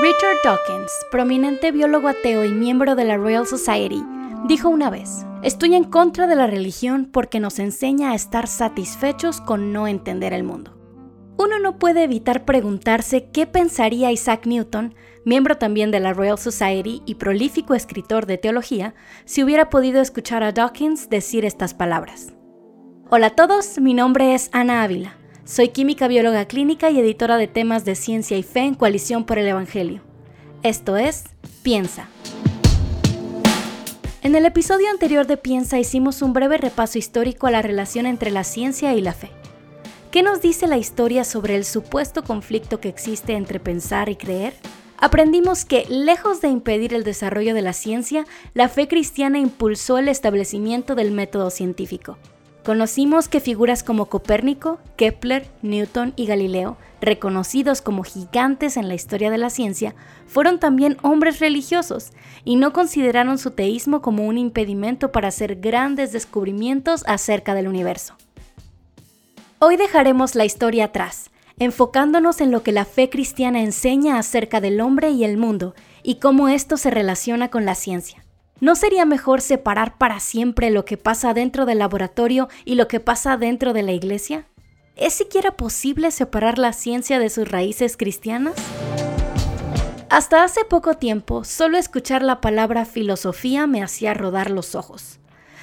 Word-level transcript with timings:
Richard 0.00 0.36
Dawkins, 0.44 0.92
prominente 1.10 1.72
biólogo 1.72 2.06
ateo 2.06 2.44
y 2.44 2.52
miembro 2.52 2.94
de 2.94 3.04
la 3.04 3.16
Royal 3.16 3.48
Society, 3.48 4.00
dijo 4.46 4.68
una 4.68 4.90
vez, 4.90 5.26
estoy 5.42 5.74
en 5.74 5.82
contra 5.82 6.28
de 6.28 6.36
la 6.36 6.46
religión 6.46 7.10
porque 7.12 7.40
nos 7.40 7.58
enseña 7.58 8.12
a 8.12 8.14
estar 8.14 8.46
satisfechos 8.46 9.40
con 9.40 9.72
no 9.72 9.88
entender 9.88 10.32
el 10.32 10.44
mundo. 10.44 10.78
Uno 11.36 11.58
no 11.58 11.80
puede 11.80 12.04
evitar 12.04 12.44
preguntarse 12.44 13.30
qué 13.32 13.48
pensaría 13.48 14.12
Isaac 14.12 14.46
Newton, 14.46 14.94
miembro 15.24 15.58
también 15.58 15.90
de 15.90 15.98
la 15.98 16.12
Royal 16.12 16.38
Society 16.38 17.02
y 17.04 17.16
prolífico 17.16 17.74
escritor 17.74 18.26
de 18.26 18.38
teología, 18.38 18.94
si 19.24 19.42
hubiera 19.42 19.68
podido 19.68 20.00
escuchar 20.00 20.44
a 20.44 20.52
Dawkins 20.52 21.10
decir 21.10 21.44
estas 21.44 21.74
palabras. 21.74 22.32
Hola 23.10 23.28
a 23.28 23.30
todos, 23.30 23.80
mi 23.80 23.94
nombre 23.94 24.34
es 24.34 24.48
Ana 24.52 24.84
Ávila. 24.84 25.17
Soy 25.48 25.70
química 25.70 26.08
bióloga 26.08 26.44
clínica 26.44 26.90
y 26.90 27.00
editora 27.00 27.38
de 27.38 27.46
temas 27.46 27.86
de 27.86 27.94
ciencia 27.94 28.36
y 28.36 28.42
fe 28.42 28.60
en 28.60 28.74
Coalición 28.74 29.24
por 29.24 29.38
el 29.38 29.46
Evangelio. 29.46 30.02
Esto 30.62 30.98
es 30.98 31.24
Piensa. 31.62 32.06
En 34.20 34.34
el 34.34 34.44
episodio 34.44 34.90
anterior 34.90 35.26
de 35.26 35.38
Piensa 35.38 35.78
hicimos 35.78 36.20
un 36.20 36.34
breve 36.34 36.58
repaso 36.58 36.98
histórico 36.98 37.46
a 37.46 37.50
la 37.50 37.62
relación 37.62 38.04
entre 38.04 38.30
la 38.30 38.44
ciencia 38.44 38.94
y 38.94 39.00
la 39.00 39.14
fe. 39.14 39.30
¿Qué 40.10 40.22
nos 40.22 40.42
dice 40.42 40.66
la 40.66 40.76
historia 40.76 41.24
sobre 41.24 41.56
el 41.56 41.64
supuesto 41.64 42.24
conflicto 42.24 42.78
que 42.78 42.90
existe 42.90 43.32
entre 43.32 43.58
pensar 43.58 44.10
y 44.10 44.16
creer? 44.16 44.52
Aprendimos 44.98 45.64
que, 45.64 45.86
lejos 45.88 46.42
de 46.42 46.48
impedir 46.48 46.92
el 46.92 47.04
desarrollo 47.04 47.54
de 47.54 47.62
la 47.62 47.72
ciencia, 47.72 48.26
la 48.52 48.68
fe 48.68 48.86
cristiana 48.86 49.38
impulsó 49.38 49.96
el 49.96 50.08
establecimiento 50.08 50.94
del 50.94 51.10
método 51.10 51.48
científico. 51.48 52.18
Conocimos 52.68 53.28
que 53.28 53.40
figuras 53.40 53.82
como 53.82 54.10
Copérnico, 54.10 54.78
Kepler, 54.96 55.48
Newton 55.62 56.12
y 56.16 56.26
Galileo, 56.26 56.76
reconocidos 57.00 57.80
como 57.80 58.02
gigantes 58.02 58.76
en 58.76 58.88
la 58.88 58.94
historia 58.94 59.30
de 59.30 59.38
la 59.38 59.48
ciencia, 59.48 59.94
fueron 60.26 60.60
también 60.60 60.98
hombres 61.00 61.40
religiosos 61.40 62.12
y 62.44 62.56
no 62.56 62.74
consideraron 62.74 63.38
su 63.38 63.52
teísmo 63.52 64.02
como 64.02 64.26
un 64.26 64.36
impedimento 64.36 65.12
para 65.12 65.28
hacer 65.28 65.56
grandes 65.56 66.12
descubrimientos 66.12 67.04
acerca 67.06 67.54
del 67.54 67.68
universo. 67.68 68.16
Hoy 69.60 69.78
dejaremos 69.78 70.34
la 70.34 70.44
historia 70.44 70.84
atrás, 70.84 71.30
enfocándonos 71.58 72.42
en 72.42 72.50
lo 72.50 72.62
que 72.62 72.72
la 72.72 72.84
fe 72.84 73.08
cristiana 73.08 73.62
enseña 73.62 74.18
acerca 74.18 74.60
del 74.60 74.82
hombre 74.82 75.08
y 75.08 75.24
el 75.24 75.38
mundo 75.38 75.74
y 76.02 76.16
cómo 76.16 76.50
esto 76.50 76.76
se 76.76 76.90
relaciona 76.90 77.48
con 77.48 77.64
la 77.64 77.74
ciencia. 77.74 78.27
¿No 78.60 78.74
sería 78.74 79.04
mejor 79.04 79.40
separar 79.40 79.98
para 79.98 80.18
siempre 80.18 80.70
lo 80.70 80.84
que 80.84 80.96
pasa 80.96 81.32
dentro 81.32 81.64
del 81.64 81.78
laboratorio 81.78 82.48
y 82.64 82.74
lo 82.74 82.88
que 82.88 82.98
pasa 82.98 83.36
dentro 83.36 83.72
de 83.72 83.84
la 83.84 83.92
iglesia? 83.92 84.46
¿Es 84.96 85.12
siquiera 85.12 85.52
posible 85.52 86.10
separar 86.10 86.58
la 86.58 86.72
ciencia 86.72 87.20
de 87.20 87.30
sus 87.30 87.48
raíces 87.48 87.96
cristianas? 87.96 88.54
Hasta 90.10 90.42
hace 90.42 90.64
poco 90.64 90.94
tiempo, 90.94 91.44
solo 91.44 91.78
escuchar 91.78 92.22
la 92.22 92.40
palabra 92.40 92.84
filosofía 92.84 93.68
me 93.68 93.80
hacía 93.80 94.12
rodar 94.12 94.50
los 94.50 94.74
ojos. 94.74 95.20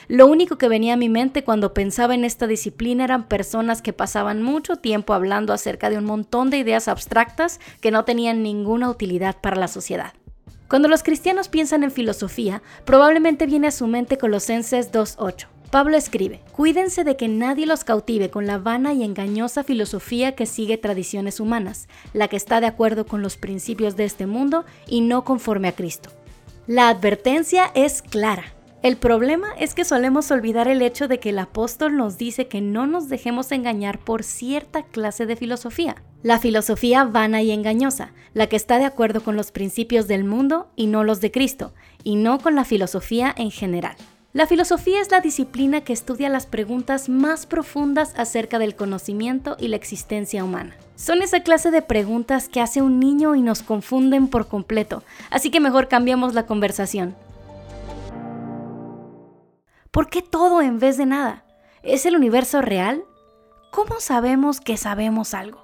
Lo 0.08 0.28
único 0.28 0.58
que 0.58 0.70
venía 0.70 0.94
a 0.94 0.98
mi 0.98 1.10
mente 1.10 1.44
cuando 1.44 1.74
pensaba 1.74 2.16
en 2.16 2.24
esta 2.24 2.48
disciplina 2.48 3.04
eran 3.04 3.28
personas 3.28 3.82
que 3.82 3.92
pasaban 3.92 4.42
mucho 4.42 4.78
tiempo 4.78 5.14
hablando 5.14 5.52
acerca 5.52 5.90
de 5.90 5.98
un 5.98 6.06
montón 6.06 6.50
de 6.50 6.60
ideas 6.60 6.88
abstractas 6.88 7.60
que 7.82 7.92
no 7.92 8.06
tenían 8.06 8.42
ninguna 8.42 8.90
utilidad 8.90 9.36
para 9.42 9.58
la 9.58 9.68
sociedad. 9.68 10.14
Cuando 10.68 10.88
los 10.88 11.04
cristianos 11.04 11.48
piensan 11.48 11.84
en 11.84 11.92
filosofía, 11.92 12.64
probablemente 12.86 13.46
viene 13.46 13.68
a 13.68 13.72
su 13.72 13.86
mente 13.86 14.18
Colosenses 14.18 14.92
2.8. 14.92 15.48
Pablo 15.70 15.98
escribe, 15.98 16.42
cuídense 16.54 17.04
de 17.04 17.18
que 17.18 17.28
nadie 17.28 17.66
los 17.66 17.84
cautive 17.84 18.30
con 18.30 18.48
la 18.48 18.58
vana 18.58 18.94
y 18.94 19.04
engañosa 19.04 19.64
filosofía 19.64 20.34
que 20.34 20.46
sigue 20.46 20.78
tradiciones 20.78 21.40
humanas, 21.40 21.88
la 22.14 22.28
que 22.30 22.38
está 22.38 22.62
de 22.62 22.68
acuerdo 22.68 23.06
con 23.06 23.22
los 23.22 23.38
principios 23.38 23.96
de 23.96 24.06
este 24.06 24.26
mundo 24.26 24.66
y 24.88 25.02
no 25.02 25.24
conforme 25.24 25.68
a 25.68 25.76
Cristo. 25.76 26.10
La 26.66 26.90
advertencia 26.90 27.72
es 27.76 28.02
clara. 28.02 28.46
El 28.82 28.98
problema 28.98 29.48
es 29.58 29.74
que 29.74 29.84
solemos 29.84 30.30
olvidar 30.30 30.68
el 30.68 30.82
hecho 30.82 31.08
de 31.08 31.20
que 31.20 31.30
el 31.30 31.40
apóstol 31.40 31.98
nos 31.98 32.18
dice 32.18 32.48
que 32.48 32.62
no 32.62 32.86
nos 32.86 33.10
dejemos 33.10 33.52
engañar 33.52 33.98
por 33.98 34.24
cierta 34.24 34.84
clase 34.84 35.26
de 35.26 35.36
filosofía. 35.36 36.04
La 36.22 36.40
filosofía 36.40 37.04
vana 37.04 37.42
y 37.42 37.52
engañosa, 37.52 38.14
la 38.34 38.48
que 38.48 38.56
está 38.56 38.78
de 38.78 38.86
acuerdo 38.86 39.24
con 39.24 39.36
los 39.36 39.52
principios 39.52 40.08
del 40.08 40.24
mundo 40.24 40.68
y 40.76 40.88
no 40.88 41.04
los 41.04 41.20
de 41.22 41.32
Cristo, 41.32 41.74
y 42.04 42.16
no 42.16 42.40
con 42.40 42.56
la 42.56 42.66
filosofía 42.66 43.34
en 43.38 43.50
general. 43.50 43.96
La 44.34 44.48
filosofía 44.48 45.00
es 45.00 45.12
la 45.12 45.22
disciplina 45.22 45.82
que 45.82 45.94
estudia 45.94 46.28
las 46.28 46.46
preguntas 46.46 47.08
más 47.08 47.46
profundas 47.46 48.14
acerca 48.18 48.60
del 48.60 48.76
conocimiento 48.76 49.56
y 49.58 49.70
la 49.70 49.78
existencia 49.78 50.44
humana. 50.44 50.76
Son 50.98 51.22
esa 51.22 51.40
clase 51.40 51.72
de 51.72 51.82
preguntas 51.82 52.50
que 52.50 52.60
hace 52.60 52.82
un 52.82 53.00
niño 53.00 53.36
y 53.36 53.42
nos 53.42 53.64
confunden 53.64 54.28
por 54.28 54.48
completo, 54.48 55.04
así 55.30 55.52
que 55.52 55.62
mejor 55.62 55.88
cambiamos 55.88 56.34
la 56.34 56.46
conversación. 56.46 57.16
¿Por 59.96 60.10
qué 60.10 60.22
todo 60.22 60.62
en 60.62 60.78
vez 60.78 60.98
de 60.98 61.06
nada? 61.06 61.46
¿Es 61.82 62.06
el 62.06 62.18
universo 62.18 62.62
real? 62.62 63.06
¿Cómo 63.72 64.02
sabemos 64.02 64.60
que 64.60 64.76
sabemos 64.76 65.34
algo? 65.34 65.64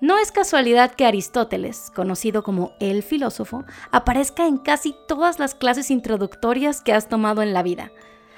No 0.00 0.18
es 0.18 0.30
casualidad 0.30 0.92
que 0.92 1.04
Aristóteles, 1.04 1.90
conocido 1.96 2.44
como 2.44 2.74
el 2.78 3.02
filósofo, 3.02 3.64
aparezca 3.90 4.46
en 4.46 4.56
casi 4.56 4.94
todas 5.08 5.40
las 5.40 5.56
clases 5.56 5.90
introductorias 5.90 6.80
que 6.80 6.92
has 6.92 7.08
tomado 7.08 7.42
en 7.42 7.52
la 7.52 7.64
vida. 7.64 7.90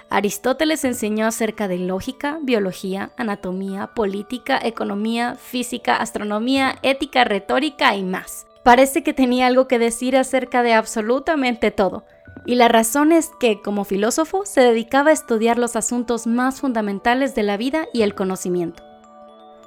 Aristóteles 0.08 0.86
enseñó 0.86 1.26
acerca 1.26 1.68
de 1.68 1.76
lógica, 1.76 2.38
biología, 2.40 3.12
anatomía, 3.18 3.88
política, 3.88 4.58
economía, 4.62 5.34
física, 5.34 5.96
astronomía, 5.96 6.78
ética, 6.80 7.24
retórica 7.24 7.94
y 7.96 8.02
más. 8.02 8.46
Parece 8.62 9.02
que 9.02 9.12
tenía 9.12 9.46
algo 9.46 9.68
que 9.68 9.78
decir 9.78 10.16
acerca 10.16 10.62
de 10.62 10.72
absolutamente 10.72 11.70
todo. 11.70 12.06
Y 12.46 12.56
la 12.56 12.68
razón 12.68 13.12
es 13.12 13.30
que, 13.40 13.62
como 13.62 13.84
filósofo, 13.84 14.44
se 14.44 14.60
dedicaba 14.60 15.10
a 15.10 15.14
estudiar 15.14 15.58
los 15.58 15.76
asuntos 15.76 16.26
más 16.26 16.60
fundamentales 16.60 17.34
de 17.34 17.42
la 17.42 17.56
vida 17.56 17.86
y 17.92 18.02
el 18.02 18.14
conocimiento. 18.14 18.82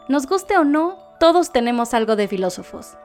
Nos 0.07 0.27
guste 0.27 0.57
o 0.57 0.63
no, 0.63 0.97
todos 1.19 1.51
tenemos 1.51 1.93
algo 1.93 2.15
de 2.15 2.27
filósofos. 2.27 2.97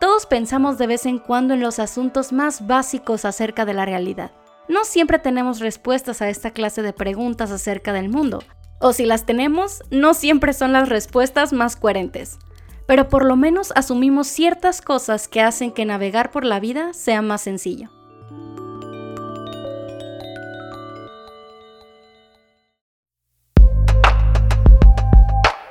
Todos 0.00 0.26
pensamos 0.26 0.78
de 0.78 0.86
vez 0.86 1.06
en 1.06 1.18
cuando 1.18 1.54
en 1.54 1.60
los 1.60 1.78
asuntos 1.78 2.32
más 2.32 2.66
básicos 2.66 3.24
acerca 3.24 3.64
de 3.64 3.74
la 3.74 3.84
realidad. 3.84 4.32
No 4.68 4.84
siempre 4.84 5.18
tenemos 5.18 5.60
respuestas 5.60 6.22
a 6.22 6.28
esta 6.28 6.50
clase 6.52 6.82
de 6.82 6.92
preguntas 6.92 7.50
acerca 7.50 7.92
del 7.92 8.08
mundo, 8.08 8.40
o 8.80 8.92
si 8.92 9.04
las 9.04 9.26
tenemos, 9.26 9.82
no 9.90 10.14
siempre 10.14 10.54
son 10.54 10.72
las 10.72 10.88
respuestas 10.88 11.52
más 11.52 11.76
coherentes. 11.76 12.38
Pero 12.86 13.08
por 13.08 13.24
lo 13.24 13.36
menos 13.36 13.72
asumimos 13.76 14.26
ciertas 14.26 14.80
cosas 14.80 15.28
que 15.28 15.42
hacen 15.42 15.70
que 15.70 15.84
navegar 15.84 16.30
por 16.30 16.44
la 16.44 16.60
vida 16.60 16.94
sea 16.94 17.20
más 17.20 17.42
sencillo. 17.42 17.90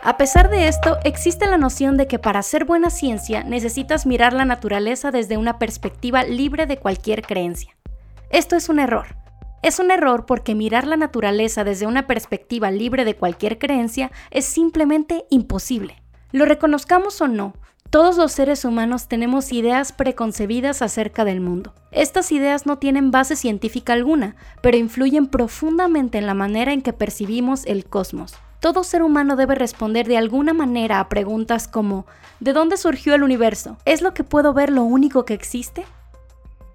A 0.02 0.16
pesar 0.16 0.50
de 0.50 0.70
esto, 0.70 0.98
existe 1.04 1.46
la 1.46 1.58
noción 1.58 1.98
de 1.98 2.08
que 2.08 2.20
para 2.20 2.40
hacer 2.40 2.64
buena 2.64 2.90
ciencia 2.90 3.44
necesitas 3.44 4.06
mirar 4.06 4.32
la 4.32 4.46
naturaleza 4.46 5.12
desde 5.12 5.36
una 5.36 5.60
perspectiva 5.60 6.24
libre 6.24 6.66
de 6.68 6.78
cualquier 6.78 7.22
creencia. 7.22 7.76
Esto 8.30 8.56
es 8.56 8.70
un 8.70 8.80
error. 8.80 9.18
Es 9.62 9.78
un 9.78 9.92
error 9.92 10.26
porque 10.26 10.56
mirar 10.56 10.88
la 10.88 10.96
naturaleza 10.96 11.66
desde 11.66 11.86
una 11.86 12.08
perspectiva 12.08 12.72
libre 12.72 13.04
de 13.04 13.18
cualquier 13.18 13.60
creencia 13.60 14.10
es 14.32 14.46
simplemente 14.46 15.26
imposible. 15.30 16.02
Lo 16.32 16.46
reconozcamos 16.46 17.20
o 17.20 17.28
no, 17.28 17.54
todos 17.90 18.16
los 18.16 18.32
seres 18.32 18.64
humanos 18.64 19.10
tenemos 19.10 19.52
ideas 19.52 19.92
preconcebidas 19.92 20.82
acerca 20.82 21.26
del 21.26 21.42
mundo. 21.42 21.74
Estas 21.92 22.32
ideas 22.32 22.66
no 22.66 22.78
tienen 22.78 23.12
base 23.12 23.36
científica 23.36 23.94
alguna, 23.94 24.38
pero 24.62 24.78
influyen 24.78 25.28
profundamente 25.28 26.20
en 26.20 26.28
la 26.28 26.36
manera 26.36 26.72
en 26.72 26.84
que 26.84 26.94
percibimos 26.94 27.66
el 27.66 27.86
cosmos. 27.86 28.36
Todo 28.60 28.84
ser 28.84 29.04
humano 29.04 29.38
debe 29.38 29.56
responder 29.56 30.06
de 30.06 30.18
alguna 30.18 30.54
manera 30.54 31.00
a 31.00 31.08
preguntas 31.08 31.70
como 31.70 32.06
¿de 32.42 32.52
dónde 32.52 32.76
surgió 32.76 33.16
el 33.16 33.24
universo? 33.24 33.78
¿Es 33.86 34.02
lo 34.02 34.14
que 34.14 34.26
puedo 34.26 34.54
ver 34.54 34.70
lo 34.70 34.84
único 34.84 35.24
que 35.24 35.34
existe? 35.34 35.86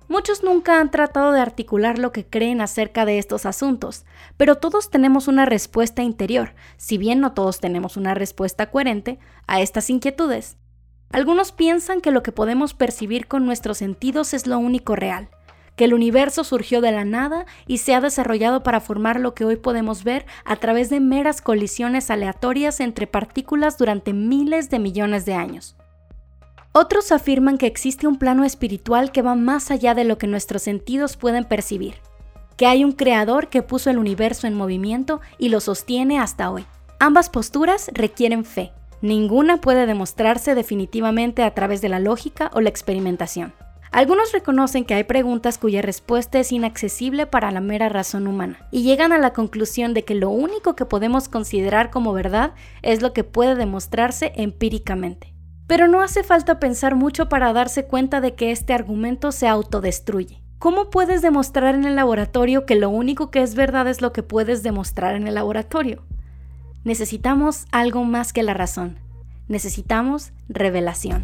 Muchos 0.08 0.42
nunca 0.42 0.80
han 0.80 0.90
tratado 0.90 1.32
de 1.32 1.40
articular 1.40 1.98
lo 1.98 2.10
que 2.10 2.24
creen 2.24 2.62
acerca 2.62 3.04
de 3.04 3.18
estos 3.18 3.44
asuntos, 3.44 4.04
pero 4.38 4.56
todos 4.56 4.90
tenemos 4.90 5.28
una 5.28 5.44
respuesta 5.44 6.02
interior, 6.02 6.54
si 6.78 6.96
bien 6.96 7.20
no 7.20 7.32
todos 7.32 7.60
tenemos 7.60 7.98
una 7.98 8.14
respuesta 8.14 8.70
coherente, 8.70 9.18
a 9.46 9.60
estas 9.60 9.90
inquietudes. 9.90 10.56
Algunos 11.10 11.52
piensan 11.52 12.00
que 12.00 12.10
lo 12.10 12.22
que 12.22 12.32
podemos 12.32 12.74
percibir 12.74 13.28
con 13.28 13.44
nuestros 13.44 13.78
sentidos 13.78 14.34
es 14.34 14.46
lo 14.46 14.58
único 14.58 14.96
real, 14.96 15.28
que 15.76 15.84
el 15.84 15.94
universo 15.94 16.44
surgió 16.44 16.80
de 16.80 16.92
la 16.92 17.04
nada 17.04 17.46
y 17.66 17.78
se 17.78 17.94
ha 17.94 18.00
desarrollado 18.00 18.62
para 18.62 18.80
formar 18.80 19.20
lo 19.20 19.34
que 19.34 19.44
hoy 19.44 19.56
podemos 19.56 20.04
ver 20.04 20.26
a 20.44 20.56
través 20.56 20.90
de 20.90 21.00
meras 21.00 21.42
colisiones 21.42 22.10
aleatorias 22.10 22.80
entre 22.80 23.06
partículas 23.06 23.78
durante 23.78 24.12
miles 24.12 24.70
de 24.70 24.78
millones 24.78 25.24
de 25.26 25.34
años. 25.34 25.76
Otros 26.72 27.12
afirman 27.12 27.56
que 27.56 27.66
existe 27.66 28.06
un 28.06 28.18
plano 28.18 28.44
espiritual 28.44 29.12
que 29.12 29.22
va 29.22 29.36
más 29.36 29.70
allá 29.70 29.94
de 29.94 30.04
lo 30.04 30.18
que 30.18 30.26
nuestros 30.26 30.62
sentidos 30.62 31.16
pueden 31.16 31.44
percibir, 31.44 31.94
que 32.56 32.66
hay 32.66 32.82
un 32.82 32.92
creador 32.92 33.48
que 33.48 33.62
puso 33.62 33.90
el 33.90 33.98
universo 33.98 34.46
en 34.46 34.54
movimiento 34.54 35.20
y 35.38 35.50
lo 35.50 35.60
sostiene 35.60 36.18
hasta 36.18 36.50
hoy. 36.50 36.66
Ambas 36.98 37.30
posturas 37.30 37.90
requieren 37.94 38.44
fe. 38.44 38.72
Ninguna 39.02 39.58
puede 39.58 39.86
demostrarse 39.86 40.54
definitivamente 40.54 41.42
a 41.42 41.52
través 41.52 41.80
de 41.80 41.90
la 41.90 42.00
lógica 42.00 42.50
o 42.54 42.60
la 42.60 42.70
experimentación. 42.70 43.52
Algunos 43.94 44.32
reconocen 44.32 44.84
que 44.84 44.94
hay 44.94 45.04
preguntas 45.04 45.56
cuya 45.56 45.80
respuesta 45.80 46.40
es 46.40 46.50
inaccesible 46.50 47.26
para 47.26 47.52
la 47.52 47.60
mera 47.60 47.88
razón 47.88 48.26
humana 48.26 48.66
y 48.72 48.82
llegan 48.82 49.12
a 49.12 49.18
la 49.18 49.32
conclusión 49.32 49.94
de 49.94 50.04
que 50.04 50.16
lo 50.16 50.30
único 50.30 50.74
que 50.74 50.84
podemos 50.84 51.28
considerar 51.28 51.92
como 51.92 52.12
verdad 52.12 52.54
es 52.82 53.02
lo 53.02 53.12
que 53.12 53.22
puede 53.22 53.54
demostrarse 53.54 54.32
empíricamente. 54.34 55.32
Pero 55.68 55.86
no 55.86 56.02
hace 56.02 56.24
falta 56.24 56.58
pensar 56.58 56.96
mucho 56.96 57.28
para 57.28 57.52
darse 57.52 57.84
cuenta 57.84 58.20
de 58.20 58.34
que 58.34 58.50
este 58.50 58.72
argumento 58.72 59.30
se 59.30 59.46
autodestruye. 59.46 60.42
¿Cómo 60.58 60.90
puedes 60.90 61.22
demostrar 61.22 61.76
en 61.76 61.84
el 61.84 61.94
laboratorio 61.94 62.66
que 62.66 62.74
lo 62.74 62.90
único 62.90 63.30
que 63.30 63.42
es 63.42 63.54
verdad 63.54 63.86
es 63.86 64.02
lo 64.02 64.12
que 64.12 64.24
puedes 64.24 64.64
demostrar 64.64 65.14
en 65.14 65.28
el 65.28 65.36
laboratorio? 65.36 66.02
Necesitamos 66.82 67.66
algo 67.70 68.02
más 68.02 68.32
que 68.32 68.42
la 68.42 68.54
razón. 68.54 68.98
Necesitamos 69.46 70.32
revelación. 70.48 71.22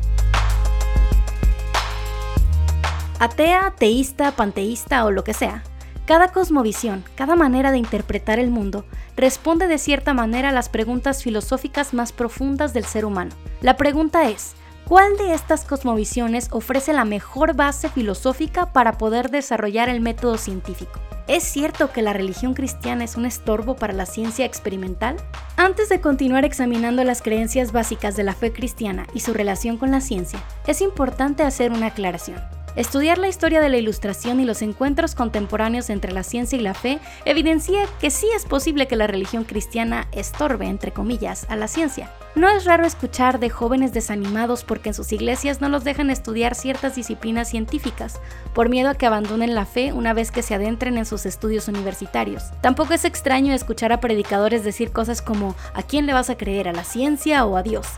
Atea, 3.21 3.67
ateísta, 3.67 4.33
panteísta 4.33 5.05
o 5.05 5.11
lo 5.11 5.25
que 5.25 5.35
sea, 5.35 5.63
cada 6.07 6.33
cosmovisión, 6.33 7.05
cada 7.17 7.37
manera 7.37 7.71
de 7.71 7.77
interpretar 7.77 8.39
el 8.39 8.51
mundo, 8.51 8.87
responde 9.15 9.69
de 9.69 9.77
cierta 9.77 10.15
manera 10.15 10.49
a 10.49 10.53
las 10.53 10.71
preguntas 10.71 11.23
filosóficas 11.23 11.93
más 11.93 12.13
profundas 12.13 12.73
del 12.73 12.87
ser 12.87 13.05
humano. 13.05 13.33
La 13.61 13.77
pregunta 13.77 14.31
es, 14.31 14.55
¿cuál 14.87 15.19
de 15.19 15.35
estas 15.35 15.67
cosmovisiones 15.67 16.49
ofrece 16.51 16.95
la 16.95 17.05
mejor 17.05 17.55
base 17.55 17.91
filosófica 17.91 18.73
para 18.73 18.97
poder 18.97 19.29
desarrollar 19.31 19.91
el 19.91 20.01
método 20.01 20.39
científico? 20.39 20.99
¿Es 21.29 21.45
cierto 21.45 21.93
que 21.93 22.01
la 22.01 22.15
religión 22.15 22.55
cristiana 22.55 23.05
es 23.05 23.17
un 23.17 23.27
estorbo 23.27 23.77
para 23.77 23.93
la 23.93 24.07
ciencia 24.07 24.47
experimental? 24.47 25.17
Antes 25.59 25.91
de 25.91 26.01
continuar 26.01 26.47
examinando 26.47 27.05
las 27.05 27.21
creencias 27.21 27.71
básicas 27.71 28.17
de 28.17 28.25
la 28.25 28.33
fe 28.33 28.51
cristiana 28.51 29.07
y 29.13 29.21
su 29.21 29.35
relación 29.35 29.77
con 29.77 29.91
la 29.91 30.01
ciencia, 30.01 30.43
es 30.67 30.81
importante 30.81 31.43
hacer 31.43 31.71
una 31.71 31.89
aclaración. 31.89 32.41
Estudiar 32.77 33.19
la 33.19 33.29
historia 33.29 33.61
de 33.61 33.69
la 33.69 33.79
ilustración 33.79 34.39
y 34.39 34.45
los 34.45 34.63
encuentros 34.63 35.17
contemporáneos 35.17 35.91
entre 35.91 36.13
la 36.13 36.23
ciencia 36.23 36.57
y 36.57 36.63
la 36.63 36.75
fe 36.75 37.01
evidencia 37.25 37.81
que 38.01 38.11
sí 38.11 38.29
es 38.35 38.45
posible 38.45 38.87
que 38.87 38.95
la 38.95 39.09
religión 39.09 39.45
cristiana 39.45 40.07
estorbe, 40.13 40.67
entre 40.67 40.93
comillas, 40.93 41.47
a 41.49 41.57
la 41.57 41.67
ciencia. 41.67 42.11
No 42.37 42.49
es 42.49 42.65
raro 42.65 42.87
escuchar 42.87 43.41
de 43.41 43.51
jóvenes 43.51 43.93
desanimados 43.93 44.63
porque 44.63 44.91
en 44.91 44.95
sus 44.95 45.13
iglesias 45.13 45.61
no 45.61 45.69
los 45.69 45.83
dejan 45.83 46.11
estudiar 46.11 46.55
ciertas 46.55 46.95
disciplinas 46.95 47.51
científicas, 47.51 48.21
por 48.55 48.69
miedo 48.69 48.89
a 48.89 48.95
que 48.95 49.07
abandonen 49.07 49.57
la 49.57 49.67
fe 49.67 49.93
una 49.93 50.13
vez 50.13 50.31
que 50.31 50.43
se 50.43 50.55
adentren 50.55 50.97
en 50.97 51.07
sus 51.07 51.27
estudios 51.27 51.67
universitarios. 51.67 52.45
Tampoco 52.61 52.95
es 52.95 53.05
extraño 53.05 53.53
escuchar 53.53 53.93
a 53.93 54.01
predicadores 54.01 54.63
decir 54.63 54.93
cosas 54.93 55.23
como 55.23 55.57
¿a 55.75 55.83
quién 55.83 56.07
le 56.07 56.13
vas 56.13 56.31
a 56.31 56.37
creer? 56.37 56.69
¿A 56.69 56.73
la 56.73 56.85
ciencia 56.85 57.45
o 57.45 57.57
a 57.57 57.65
Dios? 57.65 57.89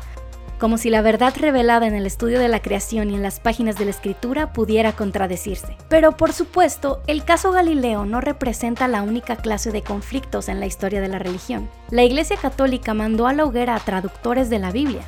Como 0.62 0.78
si 0.78 0.90
la 0.90 1.02
verdad 1.02 1.34
revelada 1.36 1.88
en 1.88 1.96
el 1.96 2.06
estudio 2.06 2.38
de 2.38 2.46
la 2.46 2.62
creación 2.62 3.10
y 3.10 3.16
en 3.16 3.22
las 3.22 3.40
páginas 3.40 3.76
de 3.76 3.84
la 3.84 3.90
escritura 3.90 4.52
pudiera 4.52 4.92
contradecirse. 4.92 5.76
Pero 5.88 6.16
por 6.16 6.32
supuesto, 6.32 7.02
el 7.08 7.24
caso 7.24 7.50
Galileo 7.50 8.04
no 8.04 8.20
representa 8.20 8.86
la 8.86 9.02
única 9.02 9.34
clase 9.34 9.72
de 9.72 9.82
conflictos 9.82 10.48
en 10.48 10.60
la 10.60 10.66
historia 10.66 11.00
de 11.00 11.08
la 11.08 11.18
religión. 11.18 11.68
La 11.90 12.04
Iglesia 12.04 12.36
Católica 12.36 12.94
mandó 12.94 13.26
a 13.26 13.32
la 13.32 13.44
hoguera 13.44 13.74
a 13.74 13.80
traductores 13.80 14.50
de 14.50 14.60
la 14.60 14.70
Biblia, 14.70 15.02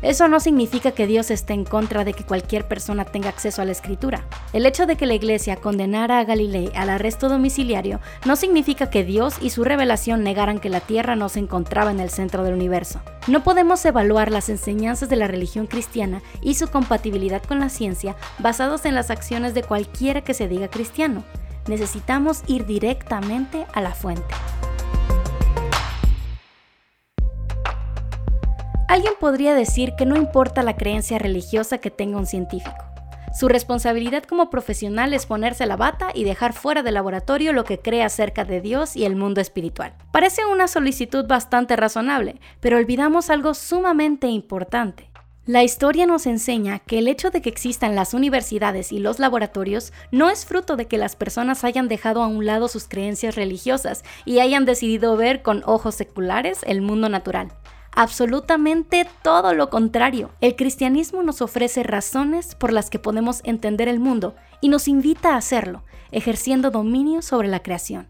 eso 0.00 0.28
no 0.28 0.38
significa 0.38 0.92
que 0.92 1.06
Dios 1.06 1.30
esté 1.30 1.54
en 1.54 1.64
contra 1.64 2.04
de 2.04 2.12
que 2.12 2.24
cualquier 2.24 2.68
persona 2.68 3.04
tenga 3.04 3.28
acceso 3.28 3.62
a 3.62 3.64
la 3.64 3.72
escritura. 3.72 4.24
El 4.52 4.64
hecho 4.64 4.86
de 4.86 4.96
que 4.96 5.06
la 5.06 5.14
iglesia 5.14 5.56
condenara 5.56 6.18
a 6.18 6.24
Galilei 6.24 6.70
al 6.76 6.90
arresto 6.90 7.28
domiciliario 7.28 8.00
no 8.24 8.36
significa 8.36 8.90
que 8.90 9.04
Dios 9.04 9.36
y 9.40 9.50
su 9.50 9.64
revelación 9.64 10.22
negaran 10.22 10.60
que 10.60 10.68
la 10.68 10.80
Tierra 10.80 11.16
no 11.16 11.28
se 11.28 11.40
encontraba 11.40 11.90
en 11.90 12.00
el 12.00 12.10
centro 12.10 12.44
del 12.44 12.54
universo. 12.54 13.00
No 13.26 13.42
podemos 13.42 13.84
evaluar 13.84 14.30
las 14.30 14.48
enseñanzas 14.48 15.08
de 15.08 15.16
la 15.16 15.26
religión 15.26 15.66
cristiana 15.66 16.22
y 16.40 16.54
su 16.54 16.68
compatibilidad 16.68 17.42
con 17.42 17.58
la 17.58 17.68
ciencia 17.68 18.16
basados 18.38 18.84
en 18.84 18.94
las 18.94 19.10
acciones 19.10 19.52
de 19.54 19.64
cualquiera 19.64 20.22
que 20.22 20.34
se 20.34 20.48
diga 20.48 20.68
cristiano. 20.68 21.24
Necesitamos 21.66 22.42
ir 22.46 22.66
directamente 22.66 23.66
a 23.74 23.80
la 23.80 23.92
fuente. 23.92 24.34
Alguien 28.88 29.12
podría 29.20 29.54
decir 29.54 29.92
que 29.98 30.06
no 30.06 30.16
importa 30.16 30.62
la 30.62 30.74
creencia 30.74 31.18
religiosa 31.18 31.76
que 31.76 31.90
tenga 31.90 32.16
un 32.16 32.24
científico. 32.24 32.86
Su 33.38 33.46
responsabilidad 33.46 34.22
como 34.24 34.48
profesional 34.48 35.12
es 35.12 35.26
ponerse 35.26 35.66
la 35.66 35.76
bata 35.76 36.08
y 36.14 36.24
dejar 36.24 36.54
fuera 36.54 36.82
del 36.82 36.94
laboratorio 36.94 37.52
lo 37.52 37.64
que 37.64 37.78
cree 37.78 38.02
acerca 38.02 38.46
de 38.46 38.62
Dios 38.62 38.96
y 38.96 39.04
el 39.04 39.14
mundo 39.14 39.42
espiritual. 39.42 39.94
Parece 40.10 40.46
una 40.46 40.68
solicitud 40.68 41.26
bastante 41.26 41.76
razonable, 41.76 42.40
pero 42.60 42.78
olvidamos 42.78 43.28
algo 43.28 43.52
sumamente 43.52 44.28
importante. 44.28 45.10
La 45.44 45.62
historia 45.62 46.06
nos 46.06 46.26
enseña 46.26 46.78
que 46.78 46.98
el 46.98 47.08
hecho 47.08 47.30
de 47.30 47.42
que 47.42 47.50
existan 47.50 47.94
las 47.94 48.14
universidades 48.14 48.90
y 48.90 49.00
los 49.00 49.18
laboratorios 49.18 49.92
no 50.10 50.30
es 50.30 50.46
fruto 50.46 50.76
de 50.76 50.86
que 50.86 50.96
las 50.96 51.14
personas 51.14 51.62
hayan 51.62 51.88
dejado 51.88 52.22
a 52.22 52.26
un 52.26 52.46
lado 52.46 52.68
sus 52.68 52.88
creencias 52.88 53.34
religiosas 53.34 54.02
y 54.24 54.40
hayan 54.40 54.64
decidido 54.64 55.14
ver 55.16 55.42
con 55.42 55.62
ojos 55.66 55.94
seculares 55.94 56.60
el 56.66 56.80
mundo 56.80 57.10
natural 57.10 57.52
absolutamente 57.98 59.08
todo 59.24 59.54
lo 59.54 59.70
contrario. 59.70 60.30
El 60.40 60.54
cristianismo 60.54 61.24
nos 61.24 61.42
ofrece 61.42 61.82
razones 61.82 62.54
por 62.54 62.72
las 62.72 62.90
que 62.90 63.00
podemos 63.00 63.40
entender 63.42 63.88
el 63.88 63.98
mundo 63.98 64.36
y 64.60 64.68
nos 64.68 64.86
invita 64.86 65.34
a 65.34 65.36
hacerlo, 65.36 65.82
ejerciendo 66.12 66.70
dominio 66.70 67.22
sobre 67.22 67.48
la 67.48 67.60
creación. 67.60 68.08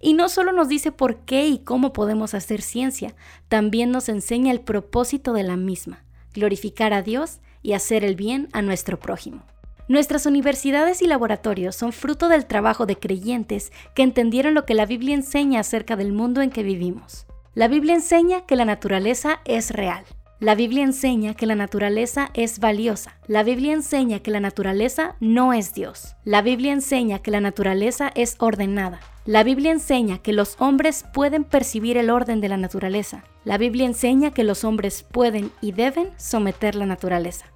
Y 0.00 0.12
no 0.12 0.28
solo 0.28 0.52
nos 0.52 0.68
dice 0.68 0.92
por 0.92 1.24
qué 1.24 1.48
y 1.48 1.58
cómo 1.58 1.92
podemos 1.92 2.32
hacer 2.32 2.62
ciencia, 2.62 3.16
también 3.48 3.90
nos 3.90 4.08
enseña 4.08 4.52
el 4.52 4.60
propósito 4.60 5.32
de 5.32 5.42
la 5.42 5.56
misma, 5.56 6.04
glorificar 6.32 6.92
a 6.92 7.02
Dios 7.02 7.40
y 7.60 7.72
hacer 7.72 8.04
el 8.04 8.14
bien 8.14 8.48
a 8.52 8.62
nuestro 8.62 9.00
prójimo. 9.00 9.42
Nuestras 9.88 10.26
universidades 10.26 11.02
y 11.02 11.08
laboratorios 11.08 11.74
son 11.74 11.92
fruto 11.92 12.28
del 12.28 12.46
trabajo 12.46 12.86
de 12.86 13.00
creyentes 13.00 13.72
que 13.96 14.04
entendieron 14.04 14.54
lo 14.54 14.64
que 14.64 14.74
la 14.74 14.86
Biblia 14.86 15.16
enseña 15.16 15.58
acerca 15.58 15.96
del 15.96 16.12
mundo 16.12 16.40
en 16.40 16.50
que 16.50 16.62
vivimos. 16.62 17.26
La 17.54 17.68
Biblia 17.68 17.94
enseña 17.94 18.40
que 18.46 18.56
la 18.56 18.64
naturaleza 18.64 19.38
es 19.44 19.70
real. 19.70 20.04
La 20.40 20.56
Biblia 20.56 20.82
enseña 20.82 21.34
que 21.34 21.46
la 21.46 21.54
naturaleza 21.54 22.30
es 22.34 22.58
valiosa. 22.58 23.16
La 23.28 23.44
Biblia 23.44 23.72
enseña 23.72 24.18
que 24.18 24.32
la 24.32 24.40
naturaleza 24.40 25.14
no 25.20 25.52
es 25.52 25.72
Dios. 25.72 26.16
La 26.24 26.42
Biblia 26.42 26.72
enseña 26.72 27.20
que 27.20 27.30
la 27.30 27.40
naturaleza 27.40 28.10
es 28.16 28.34
ordenada. 28.40 28.98
La 29.24 29.44
Biblia 29.44 29.70
enseña 29.70 30.18
que 30.18 30.32
los 30.32 30.56
hombres 30.58 31.04
pueden 31.14 31.44
percibir 31.44 31.96
el 31.96 32.10
orden 32.10 32.40
de 32.40 32.48
la 32.48 32.56
naturaleza. 32.56 33.22
La 33.44 33.56
Biblia 33.56 33.86
enseña 33.86 34.32
que 34.32 34.42
los 34.42 34.64
hombres 34.64 35.04
pueden 35.04 35.52
y 35.60 35.70
deben 35.70 36.10
someter 36.16 36.74
la 36.74 36.86
naturaleza. 36.86 37.46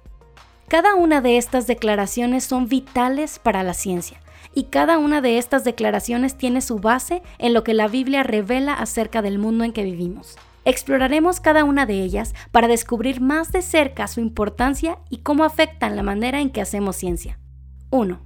Cada 0.69 0.95
una 0.95 1.19
de 1.19 1.35
estas 1.35 1.67
declaraciones 1.67 2.45
son 2.45 2.69
vitales 2.69 3.37
para 3.37 3.63
la 3.63 3.73
ciencia 3.73 4.21
y 4.53 4.65
cada 4.65 4.97
una 4.97 5.21
de 5.21 5.37
estas 5.37 5.63
declaraciones 5.63 6.37
tiene 6.37 6.61
su 6.61 6.79
base 6.79 7.21
en 7.37 7.53
lo 7.53 7.63
que 7.63 7.73
la 7.73 7.87
Biblia 7.87 8.23
revela 8.23 8.73
acerca 8.73 9.21
del 9.21 9.39
mundo 9.39 9.63
en 9.63 9.73
que 9.73 9.83
vivimos. 9.83 10.37
Exploraremos 10.65 11.39
cada 11.39 11.63
una 11.63 11.85
de 11.85 12.01
ellas 12.01 12.35
para 12.51 12.67
descubrir 12.67 13.21
más 13.21 13.51
de 13.51 13.61
cerca 13.61 14.07
su 14.07 14.19
importancia 14.19 14.99
y 15.09 15.17
cómo 15.17 15.43
afectan 15.43 15.95
la 15.95 16.03
manera 16.03 16.41
en 16.41 16.49
que 16.49 16.61
hacemos 16.61 16.95
ciencia. 16.95 17.39
1. 17.91 18.19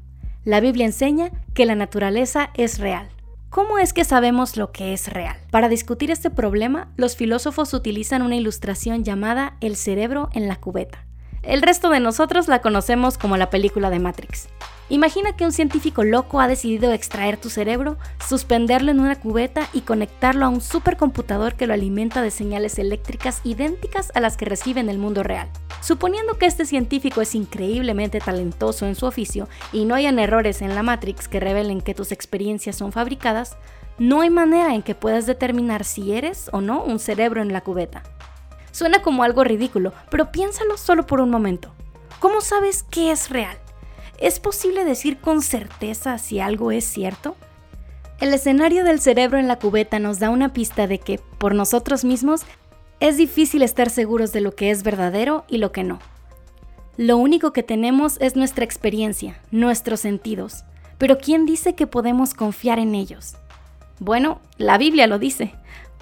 La 0.43 0.59
Biblia 0.59 0.85
enseña 0.85 1.31
que 1.53 1.65
la 1.65 1.75
naturaleza 1.75 2.49
es 2.55 2.79
real. 2.79 3.07
¿Cómo 3.49 3.77
es 3.77 3.93
que 3.93 4.03
sabemos 4.03 4.57
lo 4.57 4.71
que 4.71 4.93
es 4.93 5.07
real? 5.13 5.37
Para 5.51 5.69
discutir 5.69 6.09
este 6.09 6.31
problema, 6.31 6.91
los 6.97 7.15
filósofos 7.15 7.73
utilizan 7.75 8.23
una 8.23 8.35
ilustración 8.35 9.03
llamada 9.03 9.57
el 9.61 9.75
cerebro 9.75 10.29
en 10.33 10.47
la 10.47 10.55
cubeta. 10.55 11.05
El 11.43 11.61
resto 11.61 11.89
de 11.89 11.99
nosotros 11.99 12.47
la 12.47 12.61
conocemos 12.61 13.17
como 13.17 13.35
la 13.35 13.49
película 13.49 13.89
de 13.89 13.99
Matrix. 13.99 14.47
Imagina 14.87 15.35
que 15.35 15.43
un 15.43 15.51
científico 15.51 16.05
loco 16.05 16.39
ha 16.39 16.47
decidido 16.47 16.93
extraer 16.93 17.35
tu 17.35 17.49
cerebro, 17.49 17.97
suspenderlo 18.25 18.91
en 18.91 19.01
una 19.01 19.19
cubeta 19.19 19.67
y 19.73 19.81
conectarlo 19.81 20.45
a 20.45 20.49
un 20.49 20.61
supercomputador 20.61 21.55
que 21.55 21.67
lo 21.67 21.73
alimenta 21.73 22.21
de 22.21 22.31
señales 22.31 22.79
eléctricas 22.79 23.41
idénticas 23.43 24.11
a 24.15 24.21
las 24.21 24.37
que 24.37 24.45
recibe 24.45 24.79
en 24.79 24.89
el 24.89 24.99
mundo 24.99 25.21
real. 25.21 25.49
Suponiendo 25.81 26.37
que 26.37 26.45
este 26.45 26.65
científico 26.65 27.21
es 27.21 27.35
increíblemente 27.35 28.21
talentoso 28.21 28.85
en 28.85 28.95
su 28.95 29.05
oficio 29.05 29.49
y 29.73 29.83
no 29.83 29.95
hayan 29.95 30.19
errores 30.19 30.61
en 30.61 30.75
la 30.75 30.83
Matrix 30.83 31.27
que 31.27 31.41
revelen 31.41 31.81
que 31.81 31.93
tus 31.93 32.13
experiencias 32.13 32.77
son 32.77 32.93
fabricadas, 32.93 33.57
no 33.99 34.21
hay 34.21 34.29
manera 34.29 34.73
en 34.75 34.81
que 34.81 34.95
puedas 34.95 35.25
determinar 35.25 35.83
si 35.83 36.13
eres 36.13 36.49
o 36.53 36.61
no 36.61 36.83
un 36.83 36.99
cerebro 36.99 37.41
en 37.41 37.51
la 37.51 37.61
cubeta. 37.61 38.03
Suena 38.73 39.03
como 39.03 39.23
algo 39.23 39.43
ridículo, 39.43 39.93
pero 40.09 40.31
piénsalo 40.31 40.77
solo 40.77 41.05
por 41.05 41.21
un 41.21 41.29
momento. 41.29 41.71
¿Cómo 42.19 42.41
sabes 42.41 42.81
qué 42.81 43.11
es 43.11 43.29
real? 43.29 43.55
¿Es 44.17 44.39
posible 44.39 44.83
decir 44.83 45.19
con 45.19 45.43
certeza 45.43 46.17
si 46.17 46.39
algo 46.39 46.71
es 46.71 46.83
cierto? 46.83 47.35
El 48.19 48.33
escenario 48.33 48.83
del 48.83 48.99
cerebro 48.99 49.37
en 49.37 49.47
la 49.47 49.59
cubeta 49.59 49.99
nos 49.99 50.17
da 50.17 50.31
una 50.31 50.53
pista 50.53 50.87
de 50.87 50.97
que, 50.97 51.19
por 51.37 51.53
nosotros 51.53 52.03
mismos, 52.03 52.41
es 52.99 53.15
difícil 53.15 53.61
estar 53.61 53.91
seguros 53.91 54.33
de 54.33 54.41
lo 54.41 54.55
que 54.55 54.71
es 54.71 54.81
verdadero 54.81 55.45
y 55.47 55.59
lo 55.59 55.71
que 55.71 55.83
no. 55.83 55.99
Lo 56.97 57.17
único 57.17 57.53
que 57.53 57.61
tenemos 57.61 58.17
es 58.21 58.35
nuestra 58.35 58.65
experiencia, 58.65 59.39
nuestros 59.51 59.99
sentidos, 59.99 60.63
pero 60.97 61.19
¿quién 61.19 61.45
dice 61.45 61.75
que 61.75 61.85
podemos 61.85 62.33
confiar 62.33 62.79
en 62.79 62.95
ellos? 62.95 63.35
Bueno, 63.99 64.41
la 64.57 64.79
Biblia 64.79 65.05
lo 65.05 65.19
dice. 65.19 65.53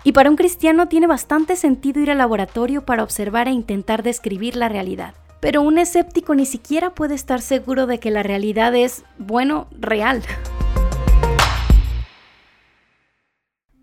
Y 0.03 0.13
para 0.13 0.29
un 0.31 0.35
cristiano 0.35 0.87
tiene 0.87 1.05
bastante 1.05 1.55
sentido 1.55 1.99
ir 1.99 2.09
al 2.09 2.17
laboratorio 2.17 2.83
para 2.85 3.03
observar 3.03 3.47
e 3.47 3.51
intentar 3.51 4.01
describir 4.01 4.55
la 4.55 4.67
realidad. 4.67 5.13
Pero 5.39 5.61
un 5.61 5.77
escéptico 5.77 6.33
ni 6.33 6.45
siquiera 6.45 6.95
puede 6.95 7.13
estar 7.13 7.41
seguro 7.41 7.85
de 7.85 7.99
que 7.99 8.09
la 8.09 8.23
realidad 8.23 8.75
es, 8.75 9.03
bueno, 9.19 9.67
real. 9.71 10.23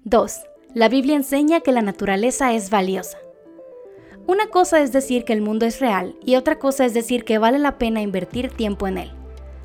2. 0.04 0.40
La 0.74 0.88
Biblia 0.88 1.16
enseña 1.16 1.60
que 1.60 1.72
la 1.72 1.82
naturaleza 1.82 2.52
es 2.52 2.70
valiosa. 2.70 3.18
Una 4.26 4.48
cosa 4.48 4.80
es 4.80 4.92
decir 4.92 5.24
que 5.24 5.32
el 5.32 5.40
mundo 5.40 5.66
es 5.66 5.80
real 5.80 6.16
y 6.24 6.36
otra 6.36 6.58
cosa 6.58 6.84
es 6.84 6.94
decir 6.94 7.24
que 7.24 7.38
vale 7.38 7.58
la 7.58 7.78
pena 7.78 8.02
invertir 8.02 8.50
tiempo 8.50 8.88
en 8.88 8.98
él. 8.98 9.12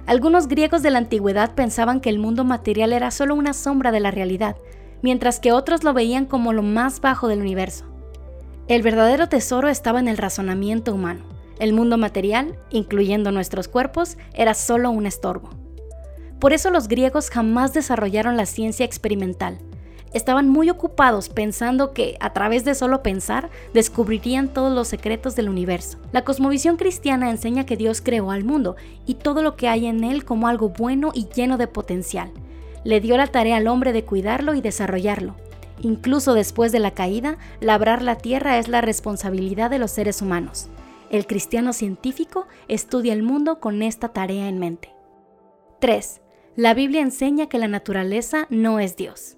Algunos 0.06 0.48
griegos 0.48 0.84
de 0.84 0.92
la 0.92 1.00
antigüedad 1.00 1.56
pensaban 1.56 2.00
que 2.00 2.10
el 2.10 2.20
mundo 2.20 2.44
material 2.44 2.94
era 2.94 3.10
solo 3.10 3.36
una 3.36 3.54
sombra 3.54 3.92
de 3.92 4.00
la 4.00 4.12
realidad, 4.12 4.56
mientras 5.04 5.40
que 5.40 5.52
otros 5.52 5.84
lo 5.84 5.94
veían 5.94 6.26
como 6.26 6.52
lo 6.52 6.64
más 6.64 7.00
bajo 7.00 7.28
del 7.28 7.42
universo. 7.42 7.86
El 8.68 8.82
verdadero 8.82 9.30
tesoro 9.30 9.70
estaba 9.70 10.00
en 10.00 10.08
el 10.08 10.18
razonamiento 10.18 10.96
humano. 10.96 11.22
El 11.60 11.74
mundo 11.74 12.00
material, 12.00 12.58
incluyendo 12.72 13.32
nuestros 13.32 13.68
cuerpos, 13.68 14.18
era 14.34 14.56
solo 14.56 14.90
un 14.90 15.06
estorbo. 15.06 15.52
Por 16.40 16.54
eso 16.54 16.72
los 16.72 16.88
griegos 16.88 17.30
jamás 17.30 17.74
desarrollaron 17.74 18.36
la 18.36 18.48
ciencia 18.48 18.86
experimental, 18.86 19.60
estaban 20.14 20.48
muy 20.48 20.70
ocupados 20.70 21.30
pensando 21.30 21.92
que, 21.94 22.18
a 22.20 22.34
través 22.34 22.64
de 22.66 22.76
solo 22.76 23.04
pensar, 23.04 23.50
descubrirían 23.74 24.48
todos 24.48 24.74
los 24.74 24.88
secretos 24.88 25.36
del 25.36 25.50
universo. 25.50 25.98
La 26.12 26.24
cosmovisión 26.24 26.78
cristiana 26.78 27.30
enseña 27.30 27.66
que 27.66 27.78
Dios 27.78 28.02
creó 28.02 28.32
al 28.32 28.44
mundo 28.44 28.76
y 29.06 29.16
todo 29.16 29.42
lo 29.42 29.56
que 29.56 29.68
hay 29.68 29.88
en 29.88 30.04
él 30.04 30.24
como 30.24 30.48
algo 30.48 30.70
bueno 30.70 31.12
y 31.14 31.28
lleno 31.28 31.58
de 31.58 31.68
potencial. 31.68 32.32
Le 32.84 33.00
dio 33.02 33.18
la 33.18 33.28
tarea 33.28 33.58
al 33.58 33.68
hombre 33.68 33.94
de 33.94 34.04
cuidarlo 34.04 34.54
y 34.54 34.62
desarrollarlo. 34.62 35.36
Incluso 35.82 36.34
después 36.34 36.72
de 36.72 36.80
la 36.80 36.92
caída, 36.92 37.38
labrar 37.60 38.02
la 38.02 38.18
tierra 38.18 38.58
es 38.58 38.68
la 38.68 38.82
responsabilidad 38.82 39.70
de 39.70 39.80
los 39.80 39.92
seres 39.92 40.22
humanos. 40.22 40.70
El 41.10 41.28
cristiano 41.28 41.74
científico 41.74 42.48
estudia 42.68 43.14
el 43.14 43.24
mundo 43.24 43.60
con 43.60 43.82
esta 43.82 44.10
tarea 44.10 44.48
en 44.48 44.60
mente. 44.60 44.90
3. 45.80 46.22
La 46.56 46.74
Biblia 46.74 47.02
enseña 47.02 47.48
que 47.48 47.58
la 47.58 47.68
naturaleza 47.68 48.48
no 48.50 48.80
es 48.80 48.96
Dios. 48.96 49.38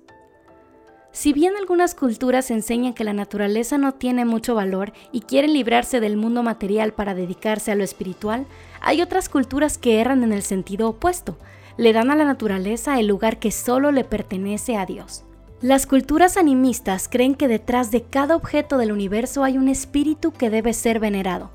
Si 1.12 1.32
bien 1.32 1.56
algunas 1.56 1.96
culturas 1.96 2.52
enseñan 2.52 2.94
que 2.94 3.06
la 3.06 3.14
naturaleza 3.14 3.78
no 3.78 3.94
tiene 3.94 4.26
mucho 4.26 4.54
valor 4.54 4.92
y 5.14 5.22
quieren 5.22 5.54
librarse 5.54 6.02
del 6.02 6.18
mundo 6.18 6.44
material 6.44 6.94
para 6.94 7.16
dedicarse 7.16 7.72
a 7.72 7.76
lo 7.76 7.86
espiritual, 7.86 8.46
hay 8.82 9.02
otras 9.02 9.30
culturas 9.30 9.78
que 9.78 10.02
erran 10.02 10.24
en 10.26 10.34
el 10.34 10.44
sentido 10.44 10.90
opuesto. 10.90 11.38
Le 11.78 11.92
dan 11.92 12.10
a 12.10 12.16
la 12.16 12.26
naturaleza 12.26 13.00
el 13.00 13.08
lugar 13.08 13.38
que 13.38 13.52
solo 13.52 13.92
le 13.92 14.04
pertenece 14.04 14.78
a 14.78 14.86
Dios. 14.86 15.26
Las 15.62 15.86
culturas 15.88 16.38
animistas 16.38 17.08
creen 17.10 17.36
que 17.36 17.48
detrás 17.48 17.92
de 17.92 18.04
cada 18.04 18.36
objeto 18.36 18.78
del 18.78 18.92
universo 18.92 19.44
hay 19.44 19.58
un 19.58 19.68
espíritu 19.68 20.32
que 20.32 20.50
debe 20.50 20.74
ser 20.74 21.00
venerado. 21.00 21.50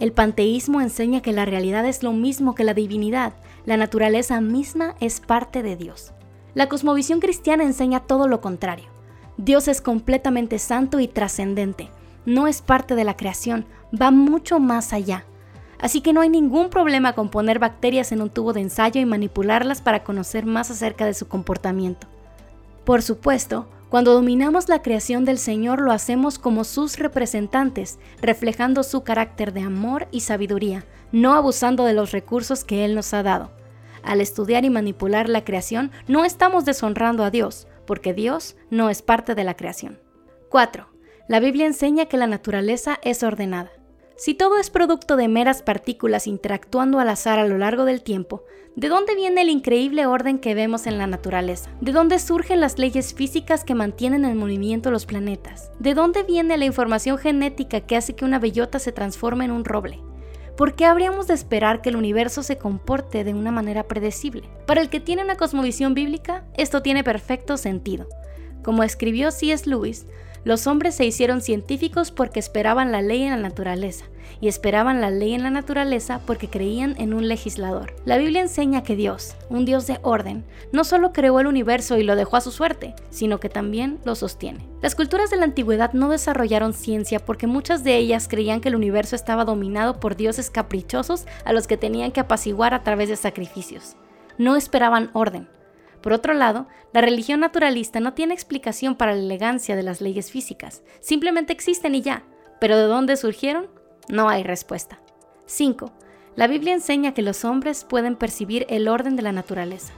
El 0.00 0.12
panteísmo 0.12 0.80
enseña 0.80 1.22
que 1.22 1.32
la 1.32 1.44
realidad 1.44 1.84
es 1.86 2.02
lo 2.02 2.12
mismo 2.12 2.54
que 2.54 2.62
la 2.62 2.74
divinidad, 2.74 3.32
la 3.66 3.76
naturaleza 3.76 4.40
misma 4.40 4.94
es 5.00 5.20
parte 5.20 5.62
de 5.62 5.76
Dios. 5.76 6.12
La 6.54 6.68
cosmovisión 6.68 7.20
cristiana 7.20 7.64
enseña 7.64 8.00
todo 8.00 8.28
lo 8.28 8.40
contrario. 8.40 8.86
Dios 9.38 9.66
es 9.66 9.80
completamente 9.80 10.58
santo 10.58 11.00
y 11.00 11.08
trascendente. 11.08 11.90
No 12.26 12.46
es 12.46 12.62
parte 12.62 12.94
de 12.94 13.04
la 13.04 13.16
creación, 13.16 13.66
va 13.90 14.10
mucho 14.10 14.60
más 14.60 14.92
allá. 14.92 15.24
Así 15.80 16.00
que 16.00 16.12
no 16.12 16.20
hay 16.20 16.28
ningún 16.28 16.70
problema 16.70 17.12
con 17.12 17.28
poner 17.28 17.58
bacterias 17.58 18.12
en 18.12 18.22
un 18.22 18.30
tubo 18.30 18.52
de 18.52 18.60
ensayo 18.60 19.00
y 19.00 19.04
manipularlas 19.04 19.80
para 19.80 20.02
conocer 20.02 20.44
más 20.44 20.70
acerca 20.70 21.06
de 21.06 21.14
su 21.14 21.28
comportamiento. 21.28 22.06
Por 22.84 23.02
supuesto, 23.02 23.68
cuando 23.88 24.12
dominamos 24.12 24.68
la 24.68 24.82
creación 24.82 25.24
del 25.24 25.38
Señor 25.38 25.80
lo 25.80 25.92
hacemos 25.92 26.38
como 26.38 26.64
sus 26.64 26.98
representantes, 26.98 27.98
reflejando 28.20 28.82
su 28.82 29.02
carácter 29.02 29.52
de 29.52 29.62
amor 29.62 30.08
y 30.10 30.20
sabiduría, 30.20 30.84
no 31.10 31.34
abusando 31.34 31.84
de 31.84 31.94
los 31.94 32.12
recursos 32.12 32.64
que 32.64 32.84
Él 32.84 32.94
nos 32.94 33.14
ha 33.14 33.22
dado. 33.22 33.50
Al 34.02 34.20
estudiar 34.20 34.64
y 34.64 34.70
manipular 34.70 35.28
la 35.28 35.44
creación, 35.44 35.90
no 36.06 36.24
estamos 36.24 36.64
deshonrando 36.64 37.24
a 37.24 37.30
Dios, 37.30 37.66
porque 37.86 38.12
Dios 38.12 38.56
no 38.70 38.90
es 38.90 39.00
parte 39.00 39.34
de 39.34 39.44
la 39.44 39.54
creación. 39.54 39.98
4. 40.50 40.86
La 41.28 41.40
Biblia 41.40 41.66
enseña 41.66 42.06
que 42.06 42.16
la 42.16 42.26
naturaleza 42.26 42.98
es 43.02 43.22
ordenada. 43.22 43.70
Si 44.18 44.34
todo 44.34 44.58
es 44.58 44.68
producto 44.68 45.16
de 45.16 45.28
meras 45.28 45.62
partículas 45.62 46.26
interactuando 46.26 46.98
al 46.98 47.08
azar 47.08 47.38
a 47.38 47.46
lo 47.46 47.56
largo 47.56 47.84
del 47.84 48.02
tiempo, 48.02 48.42
¿de 48.74 48.88
dónde 48.88 49.14
viene 49.14 49.42
el 49.42 49.48
increíble 49.48 50.06
orden 50.06 50.40
que 50.40 50.56
vemos 50.56 50.88
en 50.88 50.98
la 50.98 51.06
naturaleza? 51.06 51.70
¿De 51.80 51.92
dónde 51.92 52.18
surgen 52.18 52.60
las 52.60 52.78
leyes 52.78 53.14
físicas 53.14 53.62
que 53.62 53.76
mantienen 53.76 54.24
en 54.24 54.36
movimiento 54.36 54.90
los 54.90 55.06
planetas? 55.06 55.70
¿De 55.78 55.94
dónde 55.94 56.24
viene 56.24 56.58
la 56.58 56.64
información 56.64 57.16
genética 57.16 57.82
que 57.82 57.96
hace 57.96 58.16
que 58.16 58.24
una 58.24 58.40
bellota 58.40 58.80
se 58.80 58.90
transforme 58.90 59.44
en 59.44 59.52
un 59.52 59.64
roble? 59.64 60.02
¿por 60.58 60.74
qué 60.74 60.86
habríamos 60.86 61.28
de 61.28 61.34
esperar 61.34 61.82
que 61.82 61.90
el 61.90 61.94
universo 61.94 62.42
se 62.42 62.58
comporte 62.58 63.22
de 63.22 63.32
una 63.32 63.52
manera 63.52 63.84
predecible? 63.84 64.42
Para 64.66 64.80
el 64.80 64.90
que 64.90 64.98
tiene 64.98 65.22
una 65.22 65.36
cosmovisión 65.36 65.94
bíblica, 65.94 66.44
esto 66.56 66.82
tiene 66.82 67.04
perfecto 67.04 67.56
sentido. 67.56 68.08
Como 68.64 68.82
escribió 68.82 69.30
C.S. 69.30 69.70
Lewis, 69.70 70.06
los 70.48 70.66
hombres 70.66 70.94
se 70.94 71.04
hicieron 71.04 71.42
científicos 71.42 72.10
porque 72.10 72.40
esperaban 72.40 72.90
la 72.90 73.02
ley 73.02 73.22
en 73.22 73.32
la 73.32 73.36
naturaleza, 73.36 74.06
y 74.40 74.48
esperaban 74.48 75.02
la 75.02 75.10
ley 75.10 75.34
en 75.34 75.42
la 75.42 75.50
naturaleza 75.50 76.22
porque 76.24 76.48
creían 76.48 76.94
en 76.96 77.12
un 77.12 77.28
legislador. 77.28 77.94
La 78.06 78.16
Biblia 78.16 78.40
enseña 78.40 78.82
que 78.82 78.96
Dios, 78.96 79.36
un 79.50 79.66
Dios 79.66 79.86
de 79.86 79.98
orden, 80.00 80.46
no 80.72 80.84
solo 80.84 81.12
creó 81.12 81.38
el 81.38 81.48
universo 81.48 81.98
y 81.98 82.02
lo 82.02 82.16
dejó 82.16 82.38
a 82.38 82.40
su 82.40 82.50
suerte, 82.50 82.94
sino 83.10 83.40
que 83.40 83.50
también 83.50 83.98
lo 84.06 84.14
sostiene. 84.14 84.66
Las 84.80 84.94
culturas 84.94 85.28
de 85.28 85.36
la 85.36 85.44
antigüedad 85.44 85.92
no 85.92 86.08
desarrollaron 86.08 86.72
ciencia 86.72 87.18
porque 87.18 87.46
muchas 87.46 87.84
de 87.84 87.98
ellas 87.98 88.26
creían 88.26 88.62
que 88.62 88.70
el 88.70 88.76
universo 88.76 89.16
estaba 89.16 89.44
dominado 89.44 90.00
por 90.00 90.16
dioses 90.16 90.48
caprichosos 90.48 91.26
a 91.44 91.52
los 91.52 91.66
que 91.66 91.76
tenían 91.76 92.10
que 92.10 92.20
apaciguar 92.20 92.72
a 92.72 92.82
través 92.84 93.10
de 93.10 93.16
sacrificios. 93.16 93.96
No 94.38 94.56
esperaban 94.56 95.10
orden, 95.12 95.46
por 96.08 96.14
otro 96.14 96.32
lado, 96.32 96.66
la 96.94 97.02
religión 97.02 97.40
naturalista 97.40 98.00
no 98.00 98.14
tiene 98.14 98.32
explicación 98.32 98.94
para 98.94 99.12
la 99.12 99.20
elegancia 99.20 99.76
de 99.76 99.82
las 99.82 100.00
leyes 100.00 100.30
físicas, 100.30 100.80
simplemente 101.00 101.52
existen 101.52 101.94
y 101.94 102.00
ya, 102.00 102.22
pero 102.62 102.78
¿de 102.78 102.84
dónde 102.84 103.14
surgieron? 103.18 103.66
No 104.08 104.30
hay 104.30 104.42
respuesta. 104.42 105.00
5. 105.44 105.92
La 106.34 106.46
Biblia 106.46 106.72
enseña 106.72 107.12
que 107.12 107.20
los 107.20 107.44
hombres 107.44 107.84
pueden 107.84 108.16
percibir 108.16 108.64
el 108.70 108.88
orden 108.88 109.16
de 109.16 109.22
la 109.22 109.32
naturaleza. 109.32 109.92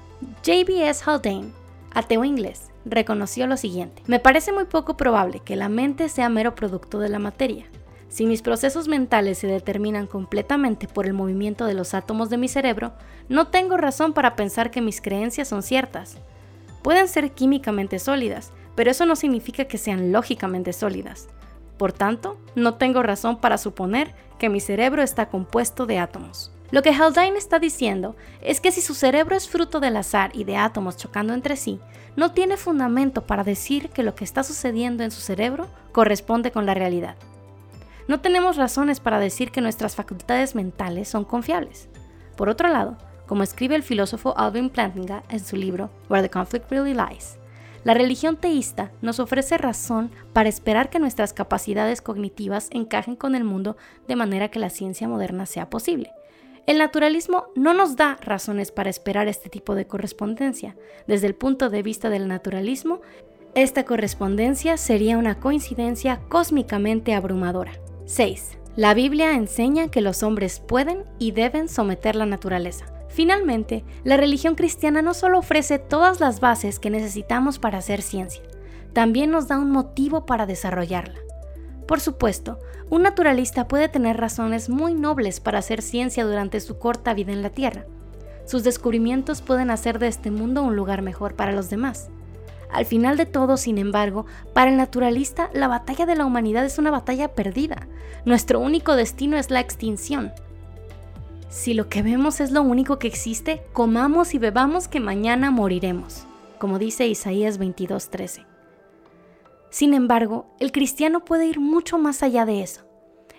J.B.S. 0.45 1.05
Haldane, 1.07 1.53
ateo 1.93 2.25
inglés, 2.25 2.73
reconoció 2.85 3.47
lo 3.47 3.57
siguiente. 3.57 4.03
Me 4.09 4.19
parece 4.19 4.51
muy 4.51 4.65
poco 4.65 4.97
probable 4.97 5.39
que 5.45 5.55
la 5.55 5.69
mente 5.69 6.09
sea 6.09 6.29
mero 6.29 6.57
producto 6.57 6.99
de 6.99 7.09
la 7.09 7.21
materia. 7.21 7.67
Si 8.11 8.27
mis 8.27 8.43
procesos 8.43 8.89
mentales 8.89 9.39
se 9.39 9.47
determinan 9.47 10.09
completamente 10.09 10.89
por 10.89 11.07
el 11.07 11.13
movimiento 11.13 11.65
de 11.65 11.75
los 11.75 11.95
átomos 11.95 12.29
de 12.29 12.39
mi 12.39 12.49
cerebro, 12.49 12.93
no 13.29 13.47
tengo 13.47 13.77
razón 13.77 14.13
para 14.13 14.35
pensar 14.35 14.73
que 14.73 14.81
mis 14.81 15.01
creencias 15.01 15.47
son 15.47 15.63
ciertas. 15.63 16.17
Pueden 16.83 17.07
ser 17.07 17.31
químicamente 17.31 18.01
sólidas, 18.01 18.53
pero 18.75 18.91
eso 18.91 19.07
no 19.07 19.15
significa 19.15 19.67
que 19.67 19.79
sean 19.79 20.11
lógicamente 20.11 20.73
sólidas. 20.73 21.29
Por 21.79 21.93
tanto, 21.93 22.37
no 22.57 22.75
tengo 22.75 23.05
razón 23.05 23.39
para 23.41 23.59
suponer 23.59 24.13
que 24.41 24.49
mi 24.49 24.59
cerebro 24.59 25.03
está 25.03 25.29
compuesto 25.29 25.87
de 25.87 26.01
átomos. 26.01 26.53
Lo 26.73 26.83
que 26.83 26.91
Haldane 26.91 27.39
está 27.39 27.61
diciendo 27.61 28.17
es 28.43 28.61
que 28.61 28.73
si 28.73 28.81
su 28.81 28.95
cerebro 28.95 29.37
es 29.37 29.49
fruto 29.49 29.79
del 29.79 29.97
azar 29.97 30.33
y 30.35 30.43
de 30.43 30.57
átomos 30.57 30.97
chocando 30.97 31.33
entre 31.33 31.55
sí, 31.55 31.79
no 32.17 32.33
tiene 32.33 32.57
fundamento 32.57 33.23
para 33.25 33.45
decir 33.45 33.91
que 33.91 34.03
lo 34.03 34.17
que 34.17 34.25
está 34.25 34.43
sucediendo 34.43 35.05
en 35.05 35.13
su 35.13 35.21
cerebro 35.21 35.69
corresponde 35.93 36.51
con 36.51 36.67
la 36.67 36.75
realidad. 36.75 37.15
No 38.11 38.19
tenemos 38.19 38.57
razones 38.57 38.99
para 38.99 39.21
decir 39.21 39.53
que 39.53 39.61
nuestras 39.61 39.95
facultades 39.95 40.57
mentales 40.57 41.07
son 41.07 41.25
confiables. 41.25 41.89
Por 42.37 42.49
otro 42.49 42.69
lado, 42.69 42.99
como 43.29 43.45
escribe 43.45 43.77
el 43.77 43.85
filósofo 43.85 44.37
Alvin 44.37 44.69
Plantinga 44.69 45.23
en 45.29 45.39
su 45.39 45.55
libro 45.55 45.91
Where 46.09 46.27
the 46.27 46.29
Conflict 46.29 46.69
Really 46.73 46.93
Lies, 46.93 47.39
la 47.85 47.95
religión 47.95 48.37
teísta 48.37 48.91
nos 49.01 49.21
ofrece 49.21 49.59
razón 49.59 50.11
para 50.33 50.49
esperar 50.49 50.91
que 50.91 50.99
nuestras 50.99 51.33
capacidades 51.33 52.03
cognitivas 52.03 52.67
encajen 52.73 53.15
con 53.15 53.37
el 53.37 53.45
mundo 53.45 53.77
de 54.09 54.17
manera 54.17 54.49
que 54.49 54.59
la 54.59 54.71
ciencia 54.71 55.07
moderna 55.07 55.47
sea 55.47 55.71
posible. 55.71 56.11
El 56.67 56.79
naturalismo 56.79 57.45
no 57.55 57.75
nos 57.75 57.95
da 57.95 58.19
razones 58.23 58.73
para 58.73 58.91
esperar 58.91 59.29
este 59.29 59.51
tipo 59.51 59.77
de 59.77 59.87
correspondencia. 59.87 60.75
Desde 61.07 61.29
el 61.29 61.37
punto 61.37 61.71
de 61.71 61.85
vista 61.85 62.11
del 62.11 62.27
naturalismo, 62.27 63.03
esta 63.55 63.85
correspondencia 63.85 64.77
sería 64.79 65.17
una 65.17 65.39
coincidencia 65.39 66.19
cósmicamente 66.29 67.15
abrumadora. 67.15 67.71
6. 68.11 68.59
La 68.75 68.93
Biblia 68.93 69.37
enseña 69.37 69.89
que 69.89 70.01
los 70.01 70.25
hombres 70.25 70.59
pueden 70.59 71.05
y 71.21 71.31
deben 71.31 71.69
someter 71.69 72.17
la 72.17 72.27
naturaleza. 72.27 72.87
Finalmente, 73.09 73.85
la 74.03 74.17
religión 74.17 74.57
cristiana 74.57 75.01
no 75.01 75.15
solo 75.15 75.39
ofrece 75.39 75.79
todas 75.79 76.19
las 76.19 76.41
bases 76.41 76.81
que 76.81 76.91
necesitamos 76.91 77.61
para 77.61 77.79
hacer 77.79 78.03
ciencia, 78.03 78.43
también 78.93 79.31
nos 79.31 79.47
da 79.47 79.61
un 79.61 79.71
motivo 79.71 80.27
para 80.27 80.47
desarrollarla. 80.47 81.21
Por 81.87 82.01
supuesto, 82.01 82.59
un 82.89 83.03
naturalista 83.03 83.69
puede 83.69 83.89
tener 83.89 84.17
razones 84.17 84.69
muy 84.69 84.93
nobles 84.93 85.39
para 85.39 85.61
hacer 85.61 85.81
ciencia 85.81 86.25
durante 86.25 86.59
su 86.59 86.81
corta 86.81 87.15
vida 87.15 87.31
en 87.31 87.43
la 87.43 87.51
Tierra. 87.51 87.87
Sus 88.45 88.65
descubrimientos 88.65 89.41
pueden 89.41 89.71
hacer 89.71 90.01
de 90.01 90.09
este 90.09 90.33
mundo 90.33 90.65
un 90.65 90.75
lugar 90.75 91.03
mejor 91.03 91.37
para 91.37 91.53
los 91.53 91.71
demás. 91.71 92.11
Al 92.73 92.87
final 92.87 93.17
de 93.17 93.27
todo, 93.27 93.57
sin 93.57 93.79
embargo, 93.79 94.27
para 94.55 94.71
el 94.71 94.77
naturalista, 94.77 95.51
la 95.53 95.69
batalla 95.69 96.07
de 96.07 96.17
la 96.17 96.25
humanidad 96.25 96.65
es 96.65 96.79
una 96.79 96.91
batalla 96.91 97.35
perdida. 97.35 97.89
Nuestro 98.25 98.61
único 98.61 98.95
destino 98.97 99.37
es 99.37 99.51
la 99.51 99.61
extinción. 99.61 100.33
Si 101.49 101.75
lo 101.75 101.89
que 101.89 102.03
vemos 102.03 102.41
es 102.41 102.53
lo 102.53 102.63
único 102.63 103.01
que 103.01 103.09
existe, 103.09 103.63
comamos 103.73 104.35
y 104.35 104.39
bebamos 104.39 104.87
que 104.87 105.01
mañana 105.01 105.51
moriremos, 105.51 106.27
como 106.59 106.79
dice 106.79 107.09
Isaías 107.09 107.59
22:13. 107.59 108.47
Sin 109.71 109.95
embargo, 109.95 110.47
el 110.61 110.71
cristiano 110.71 111.25
puede 111.25 111.47
ir 111.47 111.59
mucho 111.59 111.99
más 111.99 112.23
allá 112.23 112.45
de 112.45 112.63
eso. 112.63 112.83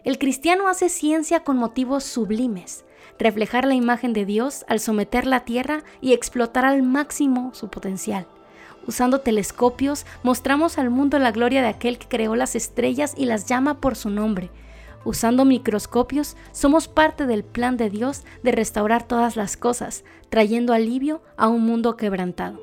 El 0.04 0.18
cristiano 0.18 0.68
hace 0.68 0.90
ciencia 0.90 1.44
con 1.44 1.58
motivos 1.58 2.04
sublimes, 2.04 2.84
reflejar 3.18 3.66
la 3.66 3.76
imagen 3.76 4.14
de 4.14 4.26
Dios 4.26 4.66
al 4.68 4.80
someter 4.80 5.26
la 5.26 5.42
tierra 5.42 5.84
y 6.02 6.14
explotar 6.14 6.66
al 6.66 6.84
máximo 6.84 7.54
su 7.54 7.70
potencial. 7.70 8.28
Usando 8.88 9.20
telescopios, 9.22 10.06
mostramos 10.24 10.78
al 10.78 10.90
mundo 10.90 11.20
la 11.20 11.32
gloria 11.32 11.62
de 11.62 11.68
aquel 11.68 11.98
que 11.98 12.08
creó 12.08 12.36
las 12.36 12.56
estrellas 12.56 13.14
y 13.16 13.26
las 13.26 13.46
llama 13.46 13.80
por 13.80 13.96
su 13.96 14.10
nombre. 14.10 14.50
Usando 15.04 15.46
microscopios, 15.46 16.36
somos 16.52 16.88
parte 16.88 17.26
del 17.26 17.44
plan 17.44 17.78
de 17.78 17.90
Dios 17.90 18.24
de 18.44 18.52
restaurar 18.52 19.08
todas 19.08 19.36
las 19.36 19.58
cosas, 19.58 20.04
trayendo 20.30 20.74
alivio 20.74 21.22
a 21.38 21.48
un 21.48 21.66
mundo 21.66 21.96
quebrantado. 21.98 22.60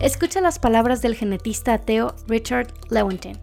Escucha 0.00 0.40
las 0.40 0.58
palabras 0.58 1.02
del 1.02 1.14
genetista 1.14 1.74
ateo 1.74 2.14
Richard 2.26 2.68
Lewontin. 2.88 3.38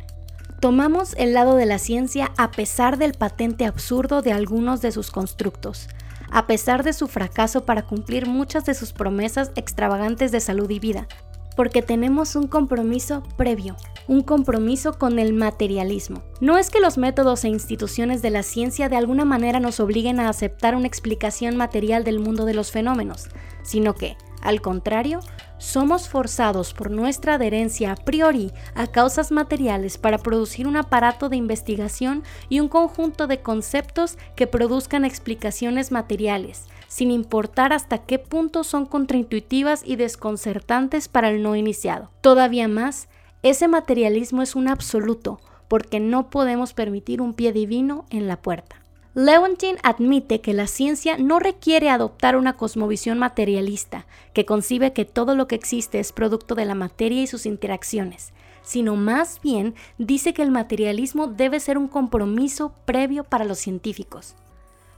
Tomamos 0.60 1.14
el 1.20 1.34
lado 1.34 1.56
de 1.56 1.68
la 1.68 1.78
ciencia 1.78 2.32
a 2.36 2.50
pesar 2.50 2.98
del 2.98 3.14
patente 3.14 3.66
absurdo 3.66 4.24
de 4.24 4.32
algunos 4.32 4.82
de 4.82 4.92
sus 4.92 5.12
constructos, 5.12 5.88
a 6.32 6.48
pesar 6.48 6.84
de 6.84 6.94
su 6.94 7.08
fracaso 7.08 7.66
para 7.66 7.86
cumplir 7.86 8.28
muchas 8.28 8.66
de 8.66 8.74
sus 8.74 8.94
promesas 8.94 9.52
extravagantes 9.56 10.32
de 10.32 10.40
salud 10.40 10.70
y 10.70 10.80
vida, 10.80 11.08
porque 11.56 11.82
tenemos 11.82 12.36
un 12.36 12.48
compromiso 12.48 13.24
previo, 13.36 13.76
un 14.08 14.22
compromiso 14.22 14.98
con 15.00 15.18
el 15.18 15.34
materialismo. 15.34 16.24
No 16.40 16.58
es 16.58 16.70
que 16.70 16.80
los 16.80 16.98
métodos 16.98 17.44
e 17.44 17.50
instituciones 17.50 18.22
de 18.22 18.30
la 18.30 18.44
ciencia 18.44 18.90
de 18.90 18.96
alguna 18.96 19.26
manera 19.26 19.60
nos 19.60 19.80
obliguen 19.80 20.20
a 20.20 20.30
aceptar 20.30 20.76
una 20.76 20.88
explicación 20.88 21.58
material 21.58 22.04
del 22.04 22.20
mundo 22.20 22.46
de 22.46 22.54
los 22.54 22.72
fenómenos, 22.72 23.30
sino 23.64 23.96
que, 23.96 24.18
al 24.44 24.62
contrario, 24.62 25.20
somos 25.58 26.10
forzados 26.10 26.74
por 26.74 26.92
nuestra 26.92 27.36
adherencia 27.36 27.92
a 27.92 27.96
priori 27.96 28.52
a 28.76 28.88
causas 28.88 29.32
materiales 29.32 29.98
para 29.98 30.18
producir 30.18 30.68
un 30.68 30.78
aparato 30.78 31.30
de 31.30 31.38
investigación 31.38 32.24
y 32.50 32.60
un 32.60 32.70
conjunto 32.70 33.28
de 33.28 33.42
conceptos 33.42 34.18
que 34.36 34.48
produzcan 34.48 35.06
explicaciones 35.06 35.92
materiales, 35.92 36.66
sin 36.88 37.12
importar 37.12 37.74
hasta 37.74 38.00
qué 38.00 38.20
punto 38.20 38.64
son 38.64 38.86
contraintuitivas 38.86 39.82
y 39.86 39.96
desconcertantes 39.96 41.08
para 41.08 41.30
el 41.30 41.42
no 41.42 41.56
iniciado. 41.56 42.12
Todavía 42.22 42.68
más, 42.68 43.08
ese 43.44 43.68
materialismo 43.68 44.42
es 44.42 44.56
un 44.56 44.68
absoluto, 44.68 45.40
porque 45.68 46.00
no 46.00 46.30
podemos 46.30 46.74
permitir 46.74 47.22
un 47.22 47.34
pie 47.34 47.52
divino 47.52 48.06
en 48.10 48.28
la 48.28 48.42
puerta. 48.42 48.87
Lewontin 49.18 49.78
admite 49.82 50.42
que 50.42 50.54
la 50.54 50.68
ciencia 50.68 51.18
no 51.18 51.40
requiere 51.40 51.90
adoptar 51.90 52.36
una 52.36 52.56
cosmovisión 52.56 53.18
materialista, 53.18 54.06
que 54.32 54.46
concibe 54.46 54.94
que 54.94 55.06
todo 55.06 55.34
lo 55.34 55.48
que 55.48 55.56
existe 55.56 56.00
es 56.00 56.12
producto 56.12 56.54
de 56.54 56.66
la 56.66 56.76
materia 56.76 57.24
y 57.24 57.26
sus 57.26 57.48
interacciones, 57.48 58.32
sino 58.62 58.96
más 58.96 59.42
bien 59.42 59.74
dice 59.98 60.36
que 60.36 60.44
el 60.44 60.52
materialismo 60.52 61.26
debe 61.26 61.60
ser 61.60 61.80
un 61.80 61.88
compromiso 61.88 62.76
previo 62.86 63.24
para 63.24 63.44
los 63.44 63.58
científicos. 63.58 64.36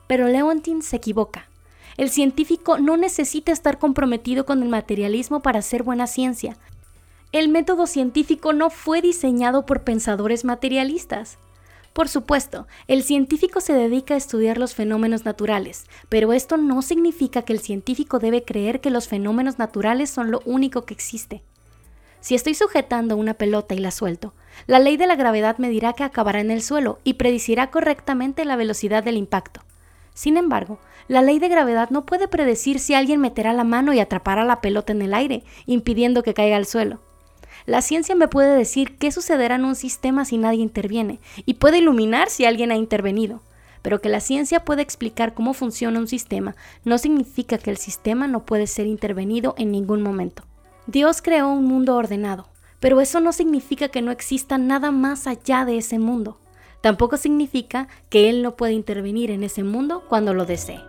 Pero 0.05 0.27
Lewontin 0.27 0.81
se 0.81 0.97
equivoca. 0.97 1.47
El 1.95 2.09
científico 2.09 2.77
no 2.77 2.97
necesita 2.97 3.53
estar 3.53 3.79
comprometido 3.79 4.45
con 4.45 4.61
el 4.61 4.67
materialismo 4.67 5.39
para 5.39 5.59
hacer 5.59 5.83
buena 5.83 6.07
ciencia. 6.07 6.57
El 7.31 7.47
método 7.47 7.88
científico 7.88 8.51
no 8.51 8.69
fue 8.69 9.01
diseñado 9.01 9.65
por 9.65 9.85
pensadores 9.85 10.43
materialistas. 10.43 11.38
Por 12.00 12.08
supuesto, 12.08 12.65
el 12.88 13.03
científico 13.03 13.60
se 13.60 13.74
dedica 13.74 14.13
a 14.13 14.18
estudiar 14.18 14.58
los 14.58 14.74
fenómenos 14.74 15.25
naturales, 15.25 15.83
pero 16.07 16.31
esto 16.31 16.55
no 16.55 16.81
significa 16.81 17.42
que 17.42 17.51
el 17.51 17.59
científico 17.59 18.20
debe 18.20 18.46
creer 18.46 18.79
que 18.79 18.90
los 18.90 19.09
fenómenos 19.09 19.59
naturales 19.59 20.09
son 20.09 20.31
lo 20.31 20.42
único 20.46 20.85
que 20.85 20.94
existe. 20.94 21.44
Si 22.22 22.35
estoy 22.35 22.55
sujetando 22.55 23.18
una 23.18 23.33
pelota 23.33 23.75
y 23.75 23.79
la 23.79 23.92
suelto, 23.92 24.33
la 24.66 24.79
ley 24.79 24.96
de 24.96 25.07
la 25.07 25.18
gravedad 25.18 25.57
me 25.57 25.68
dirá 25.68 25.92
que 25.92 26.05
acabará 26.05 26.40
en 26.40 26.51
el 26.51 26.62
suelo 26.62 27.00
y 27.03 27.16
predicirá 27.16 27.70
correctamente 27.70 28.46
la 28.46 28.55
velocidad 28.55 29.03
del 29.03 29.18
impacto. 29.18 29.59
Sin 30.14 30.38
embargo, 30.38 30.79
la 31.09 31.22
ley 31.22 31.38
de 31.38 31.50
gravedad 31.50 31.90
no 31.90 32.05
puede 32.05 32.29
predecir 32.29 32.79
si 32.79 32.94
alguien 32.94 33.20
meterá 33.20 33.51
la 33.51 33.66
mano 33.66 33.92
y 33.92 34.00
atrapará 34.00 34.46
la 34.46 34.62
pelota 34.62 34.94
en 34.94 35.01
el 35.01 35.14
aire, 35.14 35.44
impidiendo 35.66 36.24
que 36.24 36.33
caiga 36.33 36.55
al 36.55 36.66
suelo. 36.66 37.01
La 37.65 37.81
ciencia 37.81 38.15
me 38.15 38.27
puede 38.27 38.55
decir 38.55 38.98
qué 38.98 39.11
sucederá 39.11 39.55
en 39.55 39.65
un 39.65 39.75
sistema 39.75 40.25
si 40.25 40.37
nadie 40.37 40.61
interviene 40.61 41.19
y 41.45 41.55
puede 41.55 41.79
iluminar 41.79 42.29
si 42.29 42.45
alguien 42.45 42.72
ha 42.72 42.75
intervenido. 42.75 43.41
Pero 43.81 44.01
que 44.01 44.09
la 44.09 44.19
ciencia 44.19 44.65
pueda 44.65 44.81
explicar 44.81 45.33
cómo 45.33 45.53
funciona 45.53 46.00
un 46.00 46.07
sistema 46.07 46.55
no 46.83 46.98
significa 46.98 47.57
que 47.57 47.72
el 47.72 47.77
sistema 47.77 48.27
no 48.27 48.45
puede 48.45 48.67
ser 48.67 48.87
intervenido 48.87 49.55
en 49.57 49.72
ningún 49.72 50.01
momento. 50.01 50.43
Dios 50.87 51.22
creó 51.22 51.50
un 51.50 51.65
mundo 51.65 51.95
ordenado, 51.95 52.50
pero 52.79 53.00
eso 53.00 53.19
no 53.19 53.31
significa 53.31 53.89
que 53.89 54.01
no 54.01 54.11
exista 54.11 54.57
nada 54.57 54.91
más 54.91 55.27
allá 55.27 55.65
de 55.65 55.77
ese 55.77 56.00
mundo. 56.00 56.39
Tampoco 56.81 57.17
significa 57.17 57.87
que 58.09 58.29
Él 58.29 58.41
no 58.41 58.55
puede 58.55 58.74
intervenir 58.74 59.31
en 59.31 59.43
ese 59.43 59.63
mundo 59.63 60.03
cuando 60.07 60.33
lo 60.33 60.45
desee. 60.45 60.81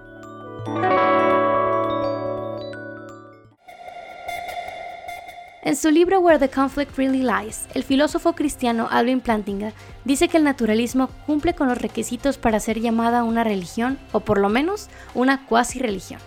En 5.63 5.77
su 5.77 5.91
libro 5.91 6.21
Where 6.21 6.39
the 6.39 6.49
Conflict 6.49 6.97
Really 6.97 7.23
Lies, 7.23 7.67
el 7.75 7.85
filósofo 7.85 8.33
cristiano 8.33 8.89
Alvin 8.91 9.21
Plantinga 9.21 9.75
dice 10.07 10.29
que 10.29 10.39
el 10.39 10.45
naturalismo 10.45 11.09
cumple 11.27 11.55
con 11.55 11.69
los 11.69 11.77
requisitos 11.77 12.39
para 12.39 12.61
ser 12.61 12.81
llamada 12.81 13.25
una 13.25 13.45
religión 13.45 13.99
o 14.13 14.21
por 14.21 14.39
lo 14.39 14.49
menos 14.49 14.89
una 15.13 15.45
cuasi 15.45 15.79
religión. 15.79 16.19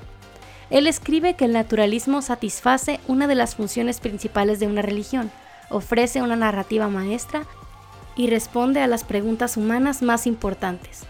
Él 0.69 0.85
escribe 0.85 1.33
que 1.33 1.45
el 1.45 1.53
naturalismo 1.53 2.21
satisface 2.21 2.99
una 3.07 3.25
de 3.25 3.33
las 3.33 3.55
funciones 3.55 3.99
principales 3.99 4.59
de 4.59 4.67
una 4.67 4.83
religión, 4.83 5.31
ofrece 5.71 6.21
una 6.21 6.35
narrativa 6.35 6.87
maestra 6.87 7.43
y 8.15 8.27
responde 8.27 8.81
a 8.81 8.87
las 8.87 9.03
preguntas 9.03 9.57
humanas 9.57 10.03
más 10.03 10.27
importantes. 10.27 11.05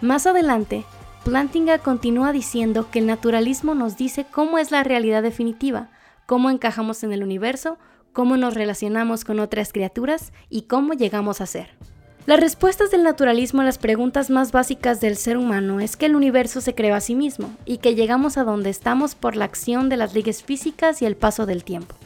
Más 0.00 0.26
adelante, 0.26 0.86
Plantinga 1.22 1.76
continúa 1.76 2.32
diciendo 2.32 2.90
que 2.90 3.00
el 3.00 3.06
naturalismo 3.06 3.74
nos 3.74 3.98
dice 3.98 4.24
cómo 4.24 4.56
es 4.56 4.70
la 4.70 4.84
realidad 4.84 5.22
definitiva, 5.22 5.90
cómo 6.32 6.48
encajamos 6.48 7.04
en 7.04 7.12
el 7.12 7.22
universo, 7.22 7.76
cómo 8.14 8.38
nos 8.38 8.54
relacionamos 8.54 9.22
con 9.22 9.38
otras 9.38 9.70
criaturas 9.70 10.32
y 10.48 10.62
cómo 10.62 10.94
llegamos 10.94 11.42
a 11.42 11.46
ser. 11.46 11.76
Las 12.24 12.40
respuestas 12.40 12.90
del 12.90 13.02
naturalismo 13.02 13.60
a 13.60 13.66
las 13.66 13.76
preguntas 13.76 14.30
más 14.30 14.50
básicas 14.50 15.02
del 15.02 15.18
ser 15.18 15.36
humano 15.36 15.78
es 15.78 15.94
que 15.94 16.06
el 16.06 16.16
universo 16.16 16.62
se 16.62 16.74
creó 16.74 16.94
a 16.94 17.02
sí 17.02 17.14
mismo 17.14 17.54
y 17.66 17.76
que 17.76 17.94
llegamos 17.94 18.38
a 18.38 18.44
donde 18.44 18.70
estamos 18.70 19.14
por 19.14 19.36
la 19.36 19.44
acción 19.44 19.90
de 19.90 19.98
las 19.98 20.14
leyes 20.14 20.42
físicas 20.42 21.02
y 21.02 21.04
el 21.04 21.16
paso 21.16 21.44
del 21.44 21.64
tiempo. 21.64 21.96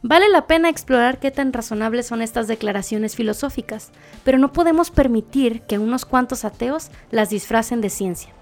Vale 0.00 0.30
la 0.30 0.46
pena 0.46 0.70
explorar 0.70 1.20
qué 1.20 1.30
tan 1.30 1.52
razonables 1.52 2.06
son 2.06 2.22
estas 2.22 2.48
declaraciones 2.48 3.14
filosóficas, 3.14 3.92
pero 4.24 4.38
no 4.38 4.54
podemos 4.54 4.90
permitir 4.90 5.60
que 5.68 5.78
unos 5.78 6.06
cuantos 6.06 6.46
ateos 6.46 6.90
las 7.10 7.28
disfracen 7.28 7.82
de 7.82 7.90
ciencia. 7.90 8.32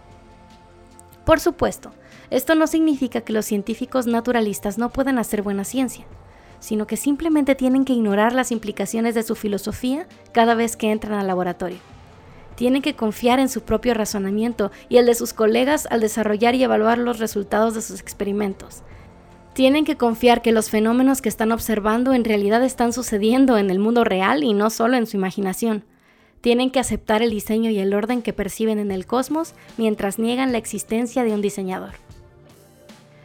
Por 1.25 1.39
supuesto, 1.39 1.93
esto 2.31 2.55
no 2.55 2.67
significa 2.67 3.21
que 3.21 3.33
los 3.33 3.45
científicos 3.45 4.07
naturalistas 4.07 4.79
no 4.79 4.91
puedan 4.91 5.19
hacer 5.19 5.43
buena 5.43 5.65
ciencia, 5.65 6.05
sino 6.59 6.87
que 6.87 6.97
simplemente 6.97 7.55
tienen 7.55 7.85
que 7.85 7.93
ignorar 7.93 8.33
las 8.33 8.51
implicaciones 8.53 9.15
de 9.15 9.23
su 9.23 9.35
filosofía 9.35 10.07
cada 10.33 10.55
vez 10.55 10.77
que 10.77 10.91
entran 10.91 11.19
al 11.19 11.27
laboratorio. 11.27 11.79
Tienen 12.57 12.83
que 12.83 12.95
confiar 12.95 13.39
en 13.39 13.49
su 13.49 13.63
propio 13.63 13.95
razonamiento 13.95 14.71
y 14.89 14.99
el 14.99 15.07
de 15.07 15.15
sus 15.15 15.33
colegas 15.33 15.87
al 15.91 16.01
desarrollar 16.01 16.55
y 16.55 16.63
evaluar 16.63 16.99
los 16.99 17.19
resultados 17.19 17.75
de 17.75 17.83
sus 17.83 18.01
experimentos. 18.01 18.83
Tienen 19.55 19.85
que 19.85 19.97
confiar 19.97 20.43
que 20.43 20.53
los 20.53 20.71
fenómenos 20.71 21.23
que 21.23 21.29
están 21.29 21.53
observando 21.53 22.15
en 22.15 22.25
realidad 22.25 22.63
están 22.65 22.93
sucediendo 22.93 23.59
en 23.59 23.71
el 23.71 23.79
mundo 23.79 24.05
real 24.05 24.45
y 24.45 24.55
no 24.55 24.71
solo 24.71 24.97
en 24.97 25.07
su 25.07 25.17
imaginación. 25.17 25.85
Tienen 26.43 26.71
que 26.71 26.81
aceptar 26.81 27.23
el 27.23 27.31
diseño 27.31 27.71
y 27.71 27.79
el 27.79 27.95
orden 27.95 28.21
que 28.21 28.35
perciben 28.35 28.79
en 28.79 28.91
el 28.91 29.07
cosmos 29.07 29.55
mientras 29.79 30.19
niegan 30.19 30.53
la 30.53 30.59
existencia 30.59 31.25
de 31.25 31.33
un 31.33 31.41
diseñador. 31.41 31.95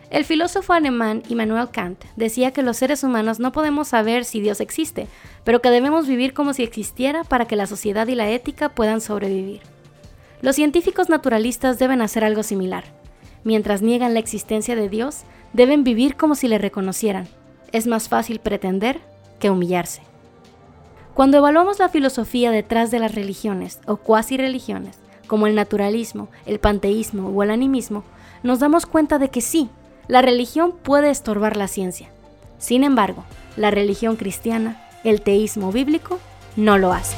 El 0.09 0.23
filósofo 0.23 0.71
alemán 0.71 1.23
Immanuel 1.27 1.69
Kant 1.69 2.05
decía 2.15 2.51
que 2.51 2.61
los 2.61 2.77
seres 2.77 3.03
humanos 3.03 3.39
no 3.39 3.51
podemos 3.51 3.89
saber 3.89 4.23
si 4.23 4.39
Dios 4.39 4.61
existe, 4.61 5.07
pero 5.43 5.61
que 5.61 5.69
debemos 5.69 6.07
vivir 6.07 6.33
como 6.33 6.53
si 6.53 6.63
existiera 6.63 7.25
para 7.25 7.45
que 7.45 7.57
la 7.57 7.67
sociedad 7.67 8.07
y 8.07 8.15
la 8.15 8.29
ética 8.29 8.69
puedan 8.69 9.01
sobrevivir. 9.01 9.61
Los 10.41 10.55
científicos 10.55 11.09
naturalistas 11.09 11.79
deben 11.79 12.01
hacer 12.01 12.23
algo 12.23 12.43
similar. 12.43 12.85
Mientras 13.43 13.81
niegan 13.81 14.13
la 14.13 14.19
existencia 14.19 14.75
de 14.75 14.87
Dios, 14.87 15.23
deben 15.51 15.83
vivir 15.83 16.15
como 16.15 16.35
si 16.35 16.47
le 16.47 16.57
reconocieran. 16.57 17.27
Es 17.71 17.87
más 17.87 18.07
fácil 18.07 18.39
pretender 18.39 19.01
que 19.39 19.49
humillarse. 19.49 20.06
Cuando 21.17 21.37
evaluamos 21.37 21.79
la 21.79 21.89
filosofía 21.89 22.51
detrás 22.51 22.91
de 22.91 22.99
las 22.99 23.15
religiones 23.15 23.79
o 23.87 23.97
cuasi 23.97 24.37
religiones, 24.37 24.99
como 25.25 25.47
el 25.47 25.55
naturalismo, 25.55 26.27
el 26.45 26.59
panteísmo 26.59 27.29
o 27.29 27.41
el 27.41 27.49
animismo, 27.49 28.03
nos 28.43 28.59
damos 28.59 28.85
cuenta 28.85 29.17
de 29.17 29.29
que 29.29 29.41
sí, 29.41 29.71
la 30.07 30.21
religión 30.21 30.73
puede 30.73 31.09
estorbar 31.09 31.57
la 31.57 31.67
ciencia. 31.67 32.11
Sin 32.59 32.83
embargo, 32.83 33.23
la 33.55 33.71
religión 33.71 34.15
cristiana, 34.15 34.79
el 35.03 35.21
teísmo 35.21 35.71
bíblico, 35.71 36.19
no 36.55 36.77
lo 36.77 36.93
hace. 36.93 37.15